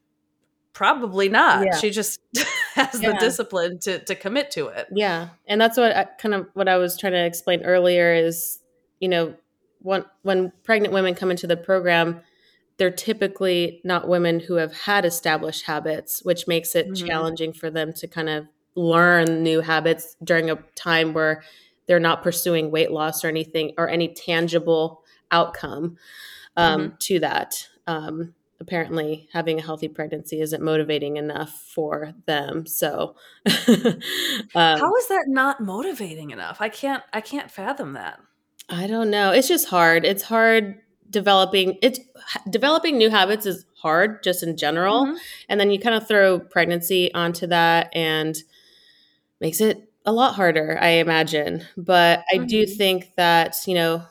[0.73, 1.65] probably not.
[1.65, 1.77] Yeah.
[1.77, 2.21] She just
[2.75, 4.87] has the discipline to to commit to it.
[4.93, 8.61] Yeah, and that's what I, kind of what I was trying to explain earlier is,
[9.01, 9.35] you know,
[9.81, 12.23] when when pregnant women come into the program,
[12.77, 17.07] they're typically not women who have had established habits, which makes it Mhm.
[17.07, 21.43] challenging for them to kind of learn new habits during a time where
[21.87, 25.97] they're not pursuing weight loss or anything or any tangible outcome
[26.57, 27.69] um, to that.
[27.87, 32.67] Um, apparently, having a healthy pregnancy isn't motivating enough for them.
[32.67, 33.17] So,
[33.69, 33.99] um,
[34.55, 36.59] How is that not motivating enough?
[36.61, 38.21] I can't I can't fathom that.
[38.69, 39.31] I don't know.
[39.33, 40.05] It's just hard.
[40.05, 42.01] It's hard developing it's
[42.51, 45.17] developing new habits is hard just in general Mhm.
[45.49, 48.35] and then you kind of throw pregnancy onto that and
[49.41, 51.65] makes it a lot harder i imagine.
[51.77, 52.77] But i do Mhm.
[52.79, 54.03] think that you know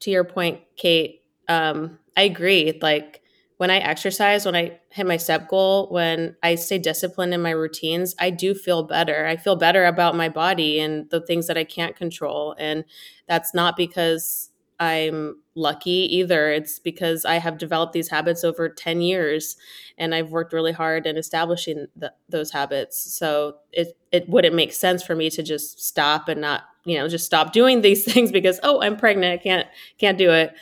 [0.00, 2.78] to your point kate um, i agree.
[2.82, 3.22] Like
[3.58, 7.50] when i exercise when i hit my step goal when i stay disciplined in my
[7.52, 9.26] routines i do feel better.
[9.26, 12.56] I feel better about my body and the things that i can't control.
[12.60, 12.84] And
[13.28, 14.51] that's not because
[14.82, 19.56] i'm lucky either it's because i have developed these habits over 10 years
[19.98, 24.72] and i've worked really hard in establishing the, those habits so it it wouldn't make
[24.72, 28.32] sense for me to just stop and not you know just stop doing these things
[28.32, 29.68] because oh i'm pregnant i can't
[29.98, 30.52] can't do it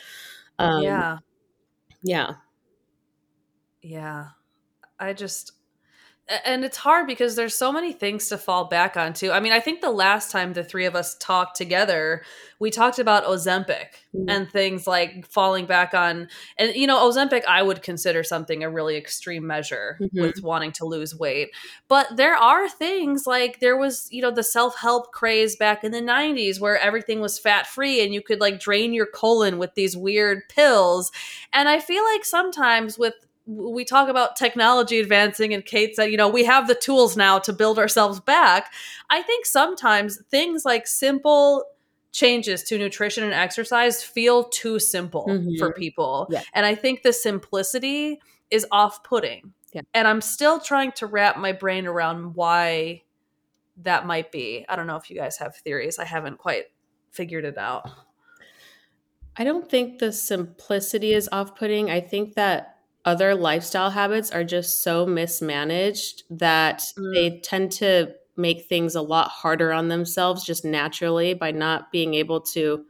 [0.59, 1.17] um yeah.
[2.03, 2.33] yeah
[3.81, 4.27] Yeah.
[4.99, 5.53] I just
[6.45, 9.31] and it's hard because there's so many things to fall back onto.
[9.31, 12.23] I mean, I think the last time the three of us talked together,
[12.59, 14.25] we talked about Ozempic Mhm.
[14.27, 16.27] and things like falling back on
[16.57, 20.21] and you know, Ozempic I would consider something a really extreme measure Mhm.
[20.21, 21.49] with wanting to lose weight.
[21.87, 26.01] But there are things like there was, you know, the self-help craze back in the
[26.01, 30.47] 90s where everything was fat-free and you could like drain your colon with these weird
[30.49, 31.11] pills.
[31.53, 33.15] And I feel like sometimes with
[33.45, 37.39] we talk about technology advancing and Kate said, you know, we have the tools now
[37.39, 38.71] to build ourselves back.
[39.09, 41.65] I think sometimes things like simple
[42.11, 45.57] changes to nutrition and exercise feel too simple Mhm.
[45.57, 46.27] for people.
[46.29, 46.41] Yeah.
[46.53, 49.53] And I think the simplicity is off-putting.
[49.73, 49.81] Yeah.
[49.93, 53.03] And I'm still trying to wrap my brain around why
[53.77, 54.65] that might be.
[54.67, 55.97] I don't know if you guys have theories.
[55.97, 56.65] I haven't quite
[57.11, 57.89] figured it out.
[59.37, 61.89] I don't think the simplicity is off putting.
[61.89, 67.13] I think that other lifestyle habits are just so mismanaged that Mm.
[67.13, 72.13] they tend to make things a lot harder on themselves just naturally by not being
[72.13, 72.85] able to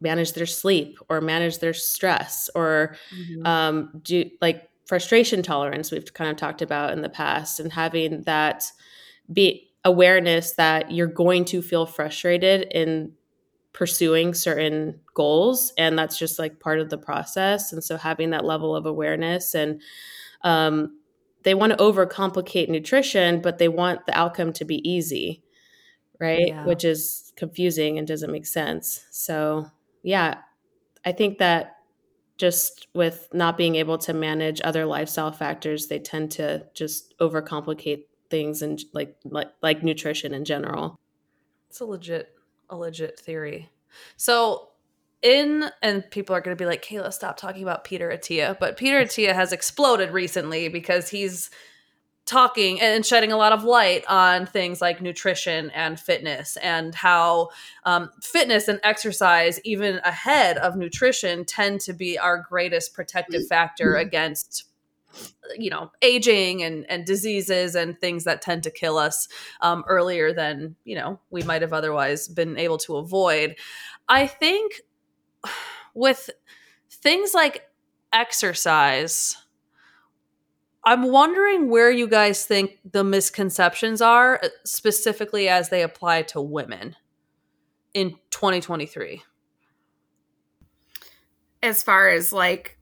[0.00, 2.96] manage their sleep or manage their stress or
[3.44, 8.22] um, do like frustration tolerance we've kind of talked about in the past and having
[8.22, 8.64] that
[9.32, 13.12] be awareness that you're going to feel frustrated in
[13.72, 18.44] pursuing certain goals and that's just like part of the process and so having that
[18.44, 19.80] level of awareness and
[20.42, 20.98] um,
[21.42, 25.42] they want to overcomplicate nutrition but they want the outcome to be easy
[26.18, 26.48] right?
[26.48, 26.66] Yeah.
[26.66, 29.06] which is confusing and doesn't make sense.
[29.10, 29.70] So
[30.02, 30.38] yeah
[31.04, 31.76] i think that
[32.38, 38.04] just with not being able to manage other lifestyle factors they tend to just overcomplicate
[38.30, 40.98] things and like like like nutrition in general.
[41.68, 42.34] It's a legit,
[42.70, 43.68] a legit theory.
[44.16, 44.68] So,
[45.22, 48.76] in and people are going to be like, "Kayla, stop talking about Peter Attia." But
[48.78, 51.50] Peter Attia has exploded recently because he's
[52.30, 57.48] talking and shedding a lot of light on things like nutrition and fitness and how
[57.84, 63.96] um, fitness and exercise, even ahead of nutrition, tend to be our greatest protective factor
[63.96, 64.69] against
[65.58, 69.28] you know aging and and diseases and things that tend to kill us
[69.60, 73.56] um, earlier than you know we might have otherwise been able to avoid.
[74.08, 74.80] I think
[75.94, 76.30] with
[76.90, 77.66] things like
[78.12, 79.36] exercise
[80.84, 86.40] i'm wondering where you guys think the misconceptions are uh, specifically as they apply to
[86.40, 86.96] women
[87.94, 89.22] in 2023
[91.62, 92.79] as far as like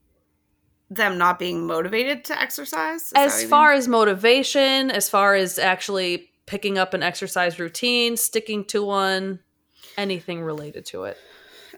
[0.90, 3.78] them not being motivated to exercise Is as far mean?
[3.78, 9.40] as motivation as far as actually picking up an exercise routine sticking to one
[9.96, 11.18] anything related to it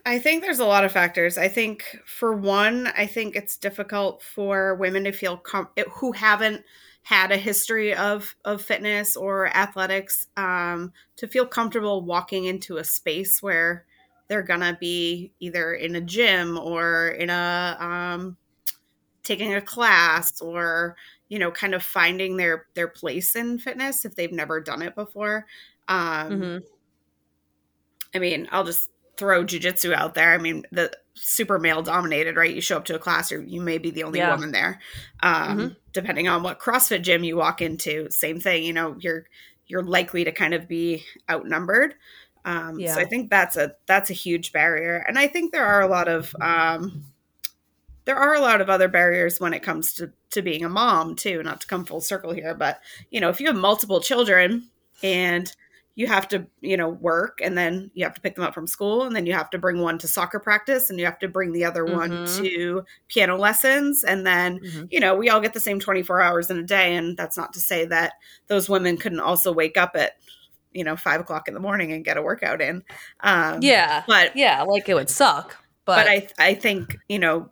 [0.07, 1.37] I think there's a lot of factors.
[1.37, 6.65] I think for one, I think it's difficult for women to feel com- who haven't
[7.03, 12.85] had a history of of fitness or athletics um, to feel comfortable walking into a
[12.85, 13.85] space where
[14.29, 18.37] they're gonna be either in a gym or in a um,
[19.23, 20.97] taking a class or
[21.29, 24.95] you know kind of finding their their place in fitness if they've never done it
[24.95, 25.47] before.
[25.89, 26.65] Um, Mhm.
[28.15, 30.33] I mean, I'll just throw jujitsu out there.
[30.33, 32.55] I mean, the super male dominated, right?
[32.55, 34.23] You show up to a class, or you may be the only Yeah.
[34.23, 34.81] woman there.
[35.23, 35.77] Um, Mhm.
[35.93, 38.63] Depending on what CrossFit gym you walk into, same thing.
[38.63, 39.27] You know, you're
[39.67, 41.97] you're likely to kind of be outnumbered.
[42.45, 42.87] Um, Yeah.
[42.87, 45.89] So I think that's a that's a huge barrier, and I think there are a
[45.89, 47.05] lot of um,
[48.05, 51.17] there are a lot of other barriers when it comes to to being a mom
[51.17, 51.43] too.
[51.43, 52.81] Not to come full circle here, but
[53.11, 54.69] you know, if you have multiple children
[55.03, 55.51] and
[55.97, 58.67] you have to you know work and then you have to pick them up from
[58.67, 61.29] school and then you have to bring one to soccer practice and you have to
[61.29, 62.37] bring the other one Mhm.
[62.39, 64.89] to piano lessons and then Mhm.
[64.91, 67.53] you know we all get the same 24 hours in a day and that's not
[67.53, 68.15] to say that
[68.47, 70.13] those women couldn't also wake up at
[70.73, 72.83] you know five o'clock in the morning and get a workout in
[73.21, 77.51] um yeah but yeah like it would suck But, but I I think you know,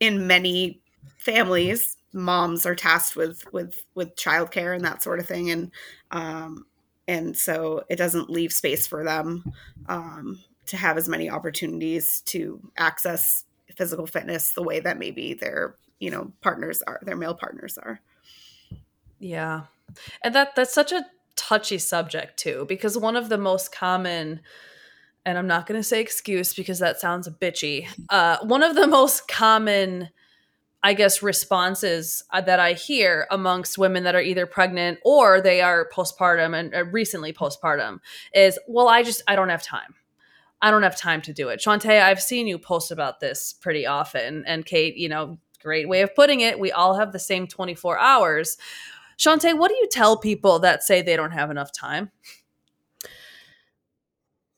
[0.00, 0.80] in many
[1.18, 5.70] families, moms are tasked with with with childcare and that sort of thing, and
[6.10, 6.66] um,
[7.06, 9.44] and so it doesn't leave space for them
[9.88, 13.44] um, to have as many opportunities to access
[13.76, 18.00] physical fitness the way that maybe their you know partners are their male partners are.
[19.18, 19.62] Yeah.
[20.22, 24.40] And that that's such a touchy subject too because one of the most common
[25.28, 28.86] and i'm not going to say excuse because that sounds bitchy uh, one of the
[28.86, 30.08] most common
[30.82, 35.60] i guess responses uh, that i hear amongst women that are either pregnant or they
[35.60, 37.98] are postpartum and uh, recently postpartum
[38.34, 39.94] is well i just i don't have time
[40.60, 41.60] I don't have time to do it.
[41.60, 44.44] Shantae, I've seen you post about this pretty often.
[44.44, 46.58] And Kate, you know, great way of putting it.
[46.58, 48.58] We all have the same 24 hours.
[49.18, 52.10] Shantae, what do you tell people that say they don't have enough time?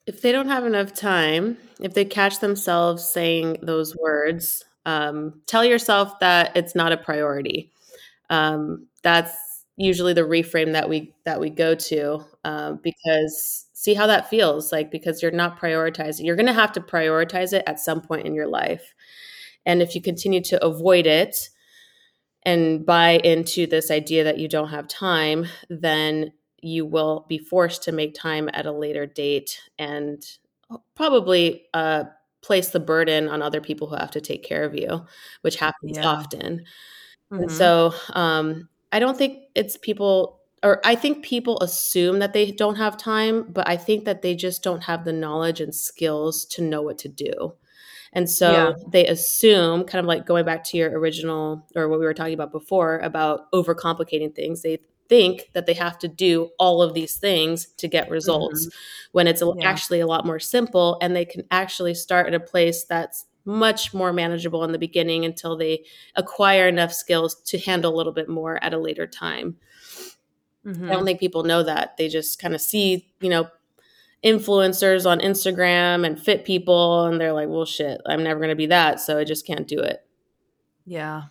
[0.06, 5.64] If they don't have enough time, if they catch themselves saying those words, um, tell
[5.64, 7.70] yourself that it's not a priority.
[8.28, 9.36] Um, that's
[9.76, 14.72] usually the reframe that we that we go to uh, because see how that feels
[14.72, 18.26] like because you're not prioritizing you're going to have to prioritize it at some point
[18.26, 18.94] in your life
[19.64, 21.48] and if you continue to avoid it
[22.42, 26.30] and buy into this idea that you don't have time then
[26.62, 30.24] you will be forced to make time at a later date and
[30.94, 32.04] probably uh,
[32.42, 35.04] place the burden on other people who have to take care of you
[35.42, 36.06] which happens yeah.
[36.06, 36.64] often
[37.32, 37.42] mm-hmm.
[37.42, 42.50] and so um, i don't think it's people or I think people assume that they
[42.50, 46.44] don't have time, but I think that they just don't have the knowledge and skills
[46.46, 47.54] to know what to do.
[48.12, 48.72] And so yeah.
[48.90, 52.34] they assume, kind of like going back to your original or what we were talking
[52.34, 54.80] about before about overcomplicating things, they
[55.10, 59.08] think that they have to do all of these things to get results mm-hmm.
[59.10, 59.68] when it's yeah.
[59.68, 63.92] actually a lot more simple and they can actually start at a place that's much
[63.92, 65.84] more manageable in the beginning until they
[66.14, 69.56] acquire enough skills to handle a little bit more at a later time.
[70.64, 70.84] Mm-hmm.
[70.84, 71.06] I don't mm-hmm.
[71.06, 71.96] think people know that.
[71.96, 73.48] They just kind of see, you know,
[74.24, 78.56] influencers on Instagram and fit people and they're like, "Well, shit, I'm never going to
[78.56, 80.04] be that, so I just can't do it."
[80.84, 81.24] Yeah.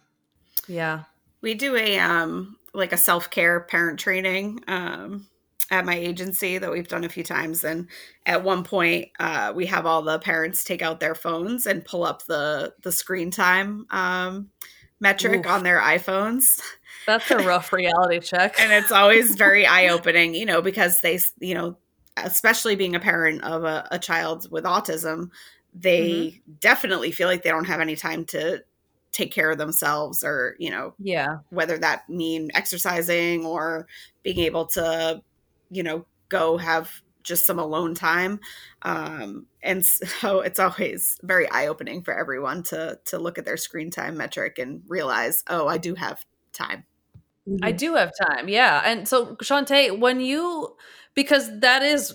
[0.68, 1.04] Yeah.
[1.42, 5.28] We do a um like a self-care parent training um
[5.72, 7.88] at my agency that we've done a few times and
[8.26, 12.04] at one point uh, we have all the parents take out their phones and pull
[12.04, 14.50] up the the screen time um,
[15.00, 15.48] metric Oof.
[15.48, 16.60] on their iphones
[17.10, 18.60] that's a rough reality check.
[18.60, 21.78] and it's always very eye opening, you know, because they, you know,
[22.18, 25.30] especially being a parent of a, a child with autism,
[25.74, 26.52] they mm-hmm.
[26.60, 28.64] definitely feel like they don't have any time to
[29.12, 33.88] take care of themselves or, you know, yeah, whether that mean exercising or
[34.24, 35.22] being able to,
[35.70, 38.40] you know, go have just some alone time.
[38.82, 43.58] Um, and so it's always very eye opening for everyone to to look at their
[43.58, 46.86] screen time metric and realize, oh, I do have time.
[47.48, 47.64] Mm-hmm.
[47.64, 48.50] I do have time.
[48.50, 48.82] Yeah.
[48.86, 50.76] And so Shantae, when you
[51.14, 52.14] because that is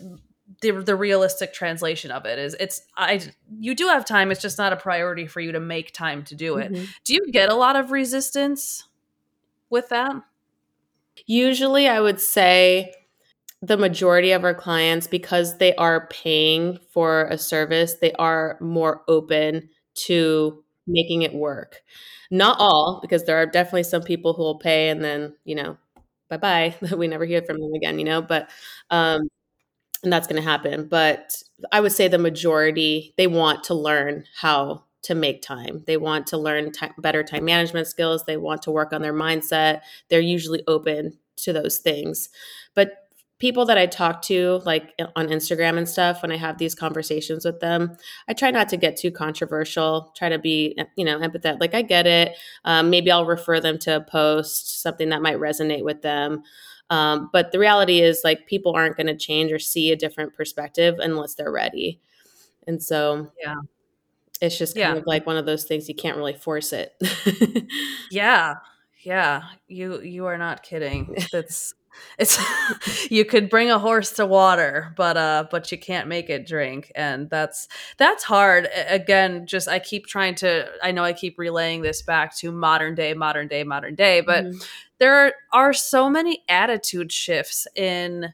[0.61, 3.21] the, the realistic translation of it is it's I
[3.59, 6.35] you do have time, it's just not a priority for you to make time to
[6.35, 6.73] do it.
[6.73, 6.85] Mm-hmm.
[7.05, 8.87] Do you get a lot of resistance
[9.71, 10.15] with that?
[11.27, 12.95] Usually I would say
[13.63, 19.03] the majority of our clients because they are paying for a service, they are more
[19.09, 21.83] open to making it work.
[22.31, 25.79] Not all, because there are definitely some people who will pay and then, you know,
[26.29, 26.75] bye bye.
[26.97, 28.51] we never hear from them again, you know, but,
[28.91, 29.29] um,
[30.05, 30.87] and that's going to happen.
[30.87, 31.43] But
[31.73, 35.83] I would say the majority, they want to learn how to make time.
[35.87, 38.25] They want to learn t- better time management skills.
[38.25, 39.83] They want to work on their mindset.
[40.09, 42.31] They're usually open to those things.
[42.75, 42.93] But
[43.39, 47.45] people that I talk to, like on Instagram and stuff, when I have these conversations
[47.45, 47.97] with them,
[48.29, 51.61] I try not to get too controversial, try to be, you know, empathetic.
[51.61, 52.37] Like, I get it.
[52.65, 56.45] Um, maybe I'll refer them to a post, something that might resonate with them.
[56.91, 60.35] Um, but the reality is, like, people aren't going to change or see a different
[60.35, 62.01] perspective unless they're ready.
[62.67, 63.57] And so, yeah.
[64.41, 65.01] It's just kind yeah.
[65.01, 66.93] of like one of those things you can't really force it.
[68.11, 68.57] yeah.
[69.03, 69.43] Yeah.
[69.69, 71.17] You you are not kidding.
[71.33, 71.73] That's
[72.19, 72.39] it's
[73.11, 76.91] you could bring a horse to water but uh but you can't make it drink
[76.95, 77.69] and that's
[77.99, 82.37] that's hard again just i keep trying to i know i keep relaying this back
[82.37, 84.59] to modern day modern day modern day but mm-hmm.
[84.99, 88.33] there are so many attitude shifts in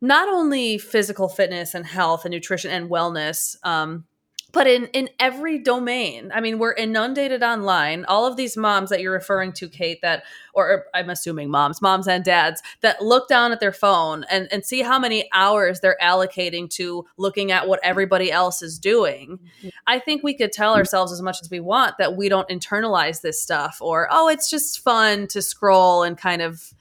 [0.00, 4.04] not only physical fitness and health and nutrition and wellness um
[4.52, 9.00] but in in every domain i mean we're inundated online all of these moms that
[9.00, 10.22] you're referring to kate that
[10.54, 14.64] or i'm assuming moms moms and dads that look down at their phone and and
[14.64, 19.68] see how many hours they're allocating to looking at what everybody else is doing mm-hmm.
[19.86, 23.22] i think we could tell ourselves as much as we want that we don't internalize
[23.22, 26.74] this stuff or oh it's just fun to scroll and kind of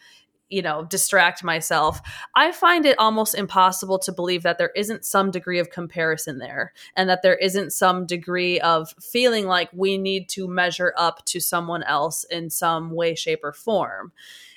[0.51, 2.01] you know distract myself
[2.35, 6.73] i find it almost impossible to believe that there isn't some degree of comparison there
[6.95, 11.39] and that there isn't some degree of feeling like we need to measure up to
[11.39, 14.11] someone else in some way shape or form.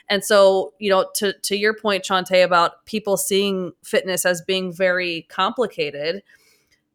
[0.08, 4.72] And so, you know, to to your point, Shantae, about people seeing fitness as being
[4.72, 6.22] very complicated,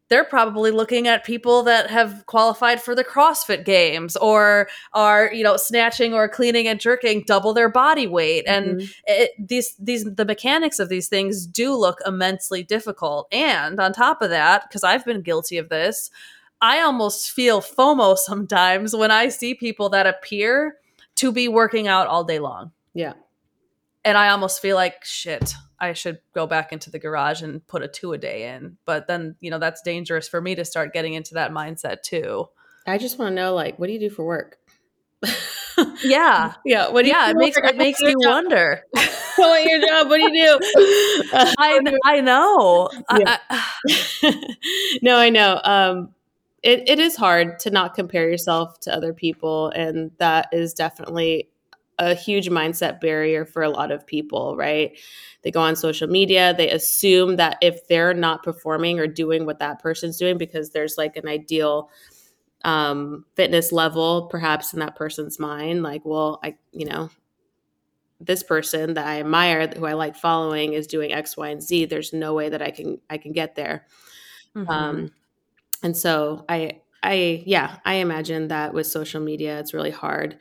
[0.10, 5.44] they're probably looking at people that have qualified for the CrossFit games or are, you
[5.44, 8.46] know, snatching or cleaning and jerking double their body weight.
[8.48, 8.80] Mm-hmm.
[8.80, 13.28] And it, these, these, the mechanics of these things do look immensely difficult.
[13.32, 16.10] And on top of that, because I've been guilty of this,
[16.62, 20.76] I almost feel FOMO sometimes when I see people that appear
[21.16, 22.72] to be working out all day long.
[22.94, 23.14] Yeah.
[24.10, 27.84] And I almost feel like, shit, I should go back into the garage and put
[27.84, 28.78] a two a day in.
[28.86, 32.50] But then, you know, that's dangerous for me to start getting into that mindset too.
[32.88, 34.58] I just want to know, like, what do you do for work?
[36.04, 36.90] yeah, yeah.
[36.90, 37.14] What do you?
[37.16, 38.84] yeah, it makes it makes me wonder.
[39.36, 40.10] what your job?
[40.10, 40.60] What do you do?
[41.60, 42.90] I I know.
[43.16, 43.38] Yeah.
[43.48, 43.64] I,
[44.24, 44.34] I,
[45.04, 45.62] no, I know.
[45.64, 46.10] Um,
[46.64, 51.50] it it is hard to not compare yourself to other people, and that is definitely
[52.00, 54.98] a huge mindset barrier for a lot of people, right?
[55.42, 59.60] They go on social media, they assume that if they're not performing or doing what
[59.60, 61.90] that person's doing because there's like an ideal
[62.64, 67.10] um, fitness level perhaps in that person's mind, like, well, I, you know,
[68.22, 71.86] this person that I admire, who I like following, is doing X, Y, and Z.
[71.86, 73.88] There's no way that I can I can get there.
[74.56, 74.70] Mm-hmm.
[74.70, 75.12] Um,
[75.84, 80.38] and so I I yeah I imagine that with social media, it's really hard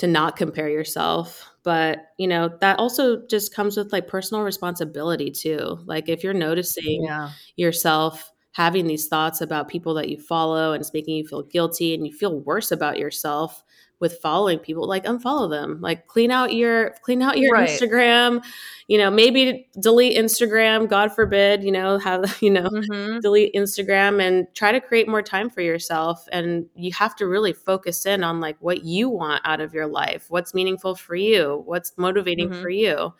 [0.00, 5.30] to not compare yourself but you know that also just comes with like personal responsibility
[5.30, 7.30] too like if you're noticing yeah.
[7.56, 11.94] yourself having these thoughts about people that you follow and it's making you feel guilty
[11.94, 13.62] and you feel worse about yourself
[14.00, 17.68] with following people like unfollow them like clean out your clean out your right.
[17.68, 18.42] instagram
[18.88, 23.20] you know maybe delete instagram god forbid you know have you know mm-hmm.
[23.20, 27.52] delete instagram and try to create more time for yourself and you have to really
[27.52, 31.62] focus in on like what you want out of your life what's meaningful for you
[31.66, 32.62] what's motivating mm-hmm.
[32.62, 33.12] for you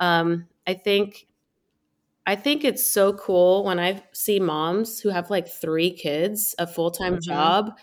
[0.00, 1.26] um i think
[2.26, 6.66] I think it's so cool when I see moms who have like three kids, a
[6.66, 7.30] full time mm-hmm.
[7.30, 7.78] job,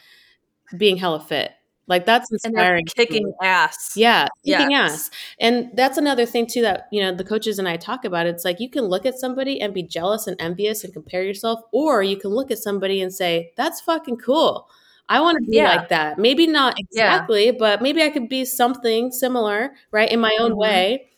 [0.77, 1.51] being hella fit.
[1.87, 2.85] Like that's inspiring.
[2.85, 3.93] kicking ass.
[3.95, 4.91] Yeah, kicking yes.
[4.91, 5.11] ass.
[5.39, 8.27] And that's another thing too that you know the coaches and I talk about.
[8.27, 11.61] It's like you can look at somebody and be jealous and envious and compare yourself,
[11.71, 14.67] or you can look at somebody and say, "That's fucking cool.
[15.07, 15.77] I want to be yeah.
[15.77, 16.19] like that.
[16.19, 17.53] Maybe not exactly, yeah.
[17.57, 20.59] but maybe I could be something similar, right, in my own mm-hmm.
[20.59, 21.09] way."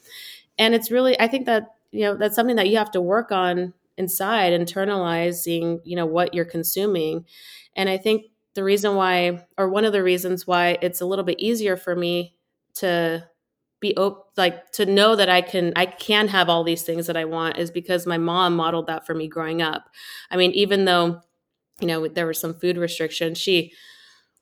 [0.60, 3.32] And it's really, I think that you know that's something that you have to work
[3.32, 7.26] on inside, internalizing, you know, what you're consuming.
[7.76, 8.26] And I think
[8.56, 11.96] the reason why, or one of the reasons why it's a little bit easier for
[11.96, 12.36] me
[12.76, 13.28] to
[13.82, 17.18] be op- like to know that I can I can have all these things that
[17.18, 19.90] I want is because my mom modeled that for me growing up.
[20.32, 21.22] I mean, even though
[21.82, 23.74] you know there were some food restrictions, she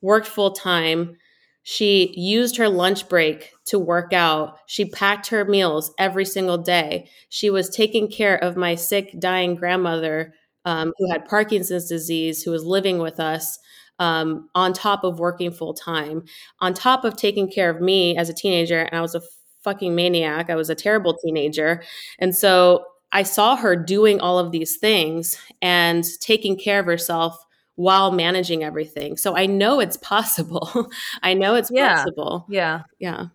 [0.00, 1.16] worked full time.
[1.62, 4.58] She used her lunch break to work out.
[4.66, 7.10] She packed her meals every single day.
[7.28, 10.34] She was taking care of my sick, dying grandmother
[10.64, 13.58] um, who had Parkinson's disease, who was living with us
[13.98, 16.24] um, on top of working full time,
[16.60, 18.80] on top of taking care of me as a teenager.
[18.80, 19.22] And I was a
[19.64, 20.50] fucking maniac.
[20.50, 21.82] I was a terrible teenager.
[22.18, 27.36] And so I saw her doing all of these things and taking care of herself
[27.78, 29.16] while managing everything.
[29.16, 30.90] So I know it's possible.
[31.22, 31.94] I know it's yeah.
[31.94, 32.44] possible.
[32.48, 32.82] Yeah.
[32.98, 33.26] Yeah.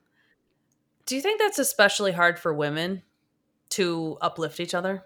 [1.05, 3.03] Do you think that's especially hard for women
[3.69, 5.05] to uplift each other?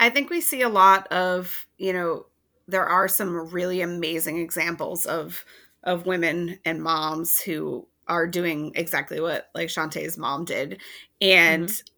[0.00, 2.24] I think we see a lot of, you know,
[2.68, 5.44] there are some really amazing examples of
[5.84, 10.80] of women and moms who are doing exactly what like Shantae's mom did.
[11.20, 11.94] And mm-hmm.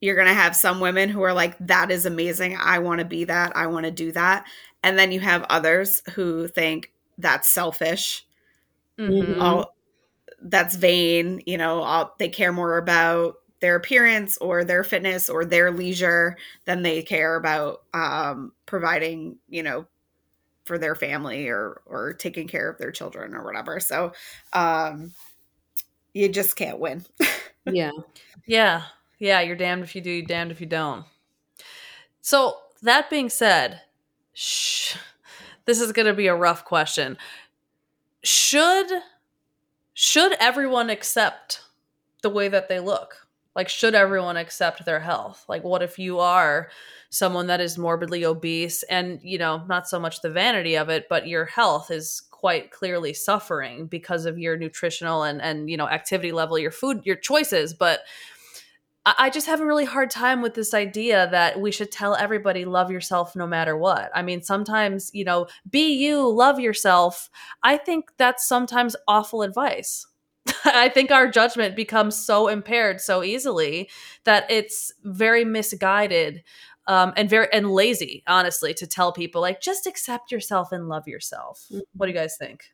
[0.00, 2.56] You're going to have some women who are like, that is amazing.
[2.56, 3.56] I want to be that.
[3.56, 4.46] I want to do that.
[4.82, 8.24] And then you have others who think that's selfish.
[8.98, 9.40] Mm-hmm.
[9.40, 9.74] All,
[10.40, 11.42] that's vain.
[11.46, 16.36] You know, all, they care more about their appearance or their fitness or their leisure
[16.64, 19.86] than they care about um, providing, you know,
[20.64, 23.80] for their family or or taking care of their children or whatever.
[23.80, 24.12] So
[24.52, 25.12] um,
[26.12, 27.04] you just can't win.
[27.66, 27.90] yeah.
[28.46, 28.82] Yeah.
[29.18, 29.40] Yeah.
[29.40, 31.04] You're damned if you do, you're damned if you don't.
[32.20, 33.80] So that being said,
[34.32, 34.96] shh,
[35.64, 37.16] this is going to be a rough question.
[38.22, 38.90] Should
[39.94, 41.62] should everyone accept
[42.22, 43.26] the way that they look?
[43.56, 45.44] Like should everyone accept their health?
[45.48, 46.68] Like what if you are
[47.10, 51.08] someone that is morbidly obese and, you know, not so much the vanity of it,
[51.08, 55.88] but your health is quite clearly suffering because of your nutritional and and you know
[55.88, 58.02] activity level your food your choices but
[59.18, 62.64] I just have a really hard time with this idea that we should tell everybody
[62.64, 64.10] love yourself no matter what.
[64.14, 67.30] I mean, sometimes, you know, be you, love yourself.
[67.62, 70.06] I think that's sometimes awful advice.
[70.64, 73.90] I think our judgment becomes so impaired so easily
[74.24, 76.42] that it's very misguided
[76.86, 81.06] um, and very and lazy, honestly, to tell people like just accept yourself and love
[81.06, 81.66] yourself.
[81.70, 81.80] Mm-hmm.
[81.94, 82.64] What do you guys think?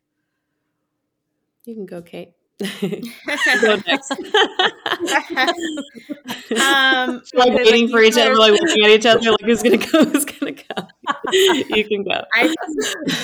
[1.65, 2.33] You can go, Kate.
[2.61, 2.69] Go
[3.87, 4.13] next.
[6.61, 10.05] um, like waiting for each other, like looking at each other, like who's gonna go?
[10.05, 10.89] Who's gonna go?
[11.33, 12.25] you can go.
[12.33, 12.55] I,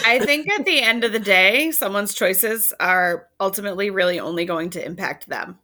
[0.05, 4.71] I think at the end of the day, someone's choices are ultimately really only going
[4.71, 5.59] to impact them,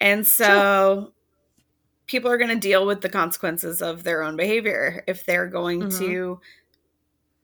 [0.00, 1.12] and so
[2.06, 5.82] people are going to deal with the consequences of their own behavior if they're going
[5.84, 6.04] mm-hmm.
[6.04, 6.40] to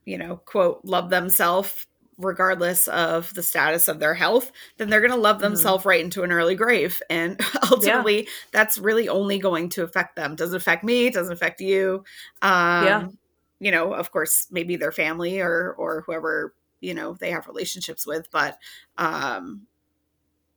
[0.05, 1.87] you know quote love themselves
[2.21, 5.45] regardless of the status of their health then they're going to love mm-hmm.
[5.45, 7.41] themselves right into an early grave and
[7.71, 8.31] ultimately yeah.
[8.53, 12.05] that's really only going to affect them doesn't affect me doesn't affect you
[12.43, 13.09] um yeah.
[13.59, 18.07] you know of course maybe their family or or whoever you know they have relationships
[18.07, 18.59] with but
[18.99, 19.62] um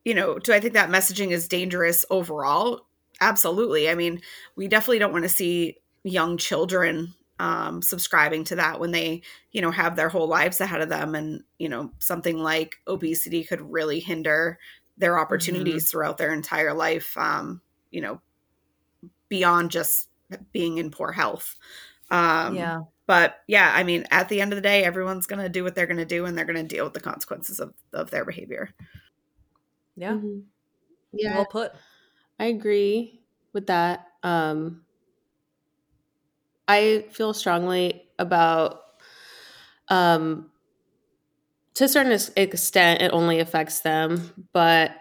[0.05, 2.85] you know do i think that messaging is dangerous overall
[3.21, 3.89] absolutely.
[3.89, 4.21] I mean,
[4.55, 9.21] we definitely don't want to see young children um, subscribing to that when they,
[9.51, 11.13] you know, have their whole lives ahead of them.
[11.13, 14.57] And, you know, something like obesity could really hinder
[14.97, 15.89] their opportunities mm-hmm.
[15.89, 17.59] throughout their entire life, um,
[17.91, 18.21] you know,
[19.27, 20.07] beyond just
[20.53, 21.57] being in poor health.
[22.09, 22.83] Um, yeah.
[23.07, 25.75] But yeah, I mean, at the end of the day, everyone's going to do what
[25.75, 28.23] they're going to do and they're going to deal with the consequences of, of their
[28.23, 28.73] behavior.
[29.97, 30.13] Yeah.
[30.13, 30.39] Mm-hmm.
[31.11, 31.35] Yeah.
[31.35, 31.73] Well put.
[32.39, 33.19] I agree
[33.51, 34.07] with that.
[34.23, 34.85] Um,
[36.67, 38.81] I feel strongly about,
[39.89, 40.49] um,
[41.75, 44.47] to a certain extent, it only affects them.
[44.53, 44.91] But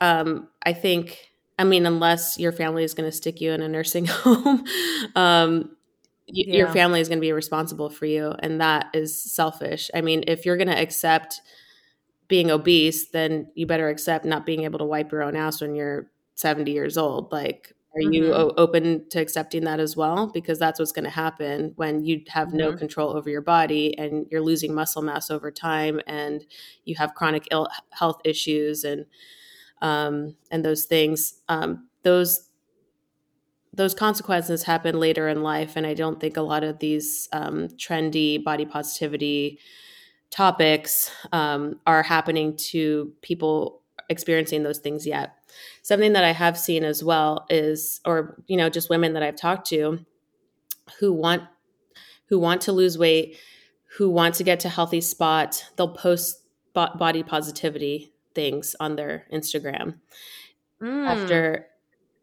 [0.00, 1.18] um, I think,
[1.58, 4.64] I mean, unless your family is going to stick you in a nursing home,
[5.14, 5.76] um,
[6.26, 6.56] yeah.
[6.56, 8.34] your family is going to be responsible for you.
[8.40, 9.90] And that is selfish.
[9.94, 11.40] I mean, if you're going to accept
[12.28, 15.76] being obese, then you better accept not being able to wipe your own ass when
[15.76, 18.12] you're 70 years old like are mm-hmm.
[18.12, 22.04] you o- open to accepting that as well because that's what's going to happen when
[22.04, 22.78] you have no mm-hmm.
[22.78, 26.44] control over your body and you're losing muscle mass over time and
[26.84, 29.06] you have chronic ill health issues and
[29.82, 32.48] um, and those things um, those
[33.72, 37.68] those consequences happen later in life and i don't think a lot of these um,
[37.76, 39.58] trendy body positivity
[40.30, 45.36] topics um, are happening to people experiencing those things yet
[45.82, 49.36] something that I have seen as well is, or, you know, just women that I've
[49.36, 50.04] talked to
[51.00, 51.42] who want,
[52.28, 53.38] who want to lose weight,
[53.96, 56.42] who want to get to healthy spot, they'll post
[56.74, 59.98] body positivity things on their Instagram.
[60.82, 61.66] Mm, after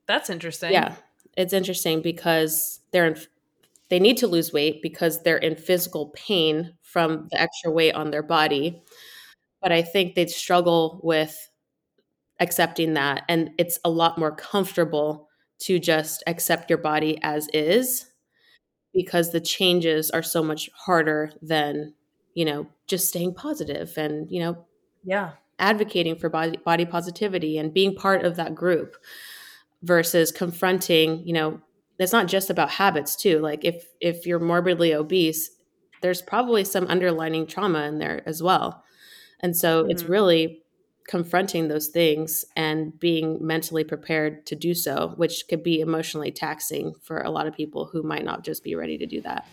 [0.07, 0.71] that's interesting.
[0.71, 0.95] Yeah.
[1.35, 3.17] It's interesting because they're in,
[3.89, 8.11] they need to lose weight because they're in physical pain from the extra weight on
[8.11, 8.83] their body.
[9.61, 11.49] But I think they'd struggle with
[12.39, 13.23] accepting that.
[13.29, 15.27] And it's a lot more comfortable
[15.59, 18.07] to just accept your body as is
[18.93, 21.93] because the changes are so much harder than,
[22.33, 24.65] you know, just staying positive and, you know,
[25.03, 28.95] yeah, advocating for body, body positivity and being part of that group
[29.83, 31.61] versus confronting, you know,
[31.99, 33.39] it's not just about habits too.
[33.39, 35.51] Like if if you're morbidly obese,
[36.01, 38.83] there's probably some underlining trauma in there as well.
[39.39, 39.91] And so mm-hmm.
[39.91, 40.62] it's really
[41.07, 46.93] confronting those things and being mentally prepared to do so, which could be emotionally taxing
[47.01, 49.47] for a lot of people who might not just be ready to do that.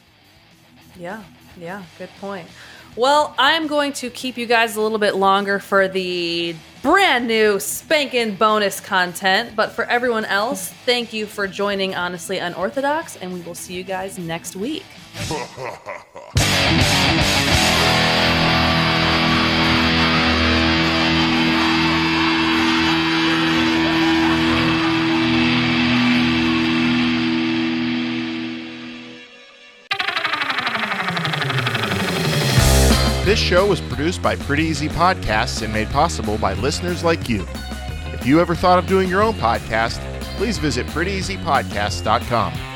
[0.98, 1.22] Yeah,
[1.58, 2.48] yeah, good point.
[2.96, 7.60] Well, I'm going to keep you guys a little bit longer for the brand new
[7.60, 9.54] spanking bonus content.
[9.54, 13.84] But for everyone else, thank you for joining Honestly Unorthodox, and we will see you
[13.84, 14.84] guys next week.
[33.24, 37.46] This show was produced by Pretty Easy Podcasts and made possible by listeners like you.
[38.14, 39.98] If you ever thought of doing your own podcast,
[40.36, 42.69] please visit prettyeasypodcast.com.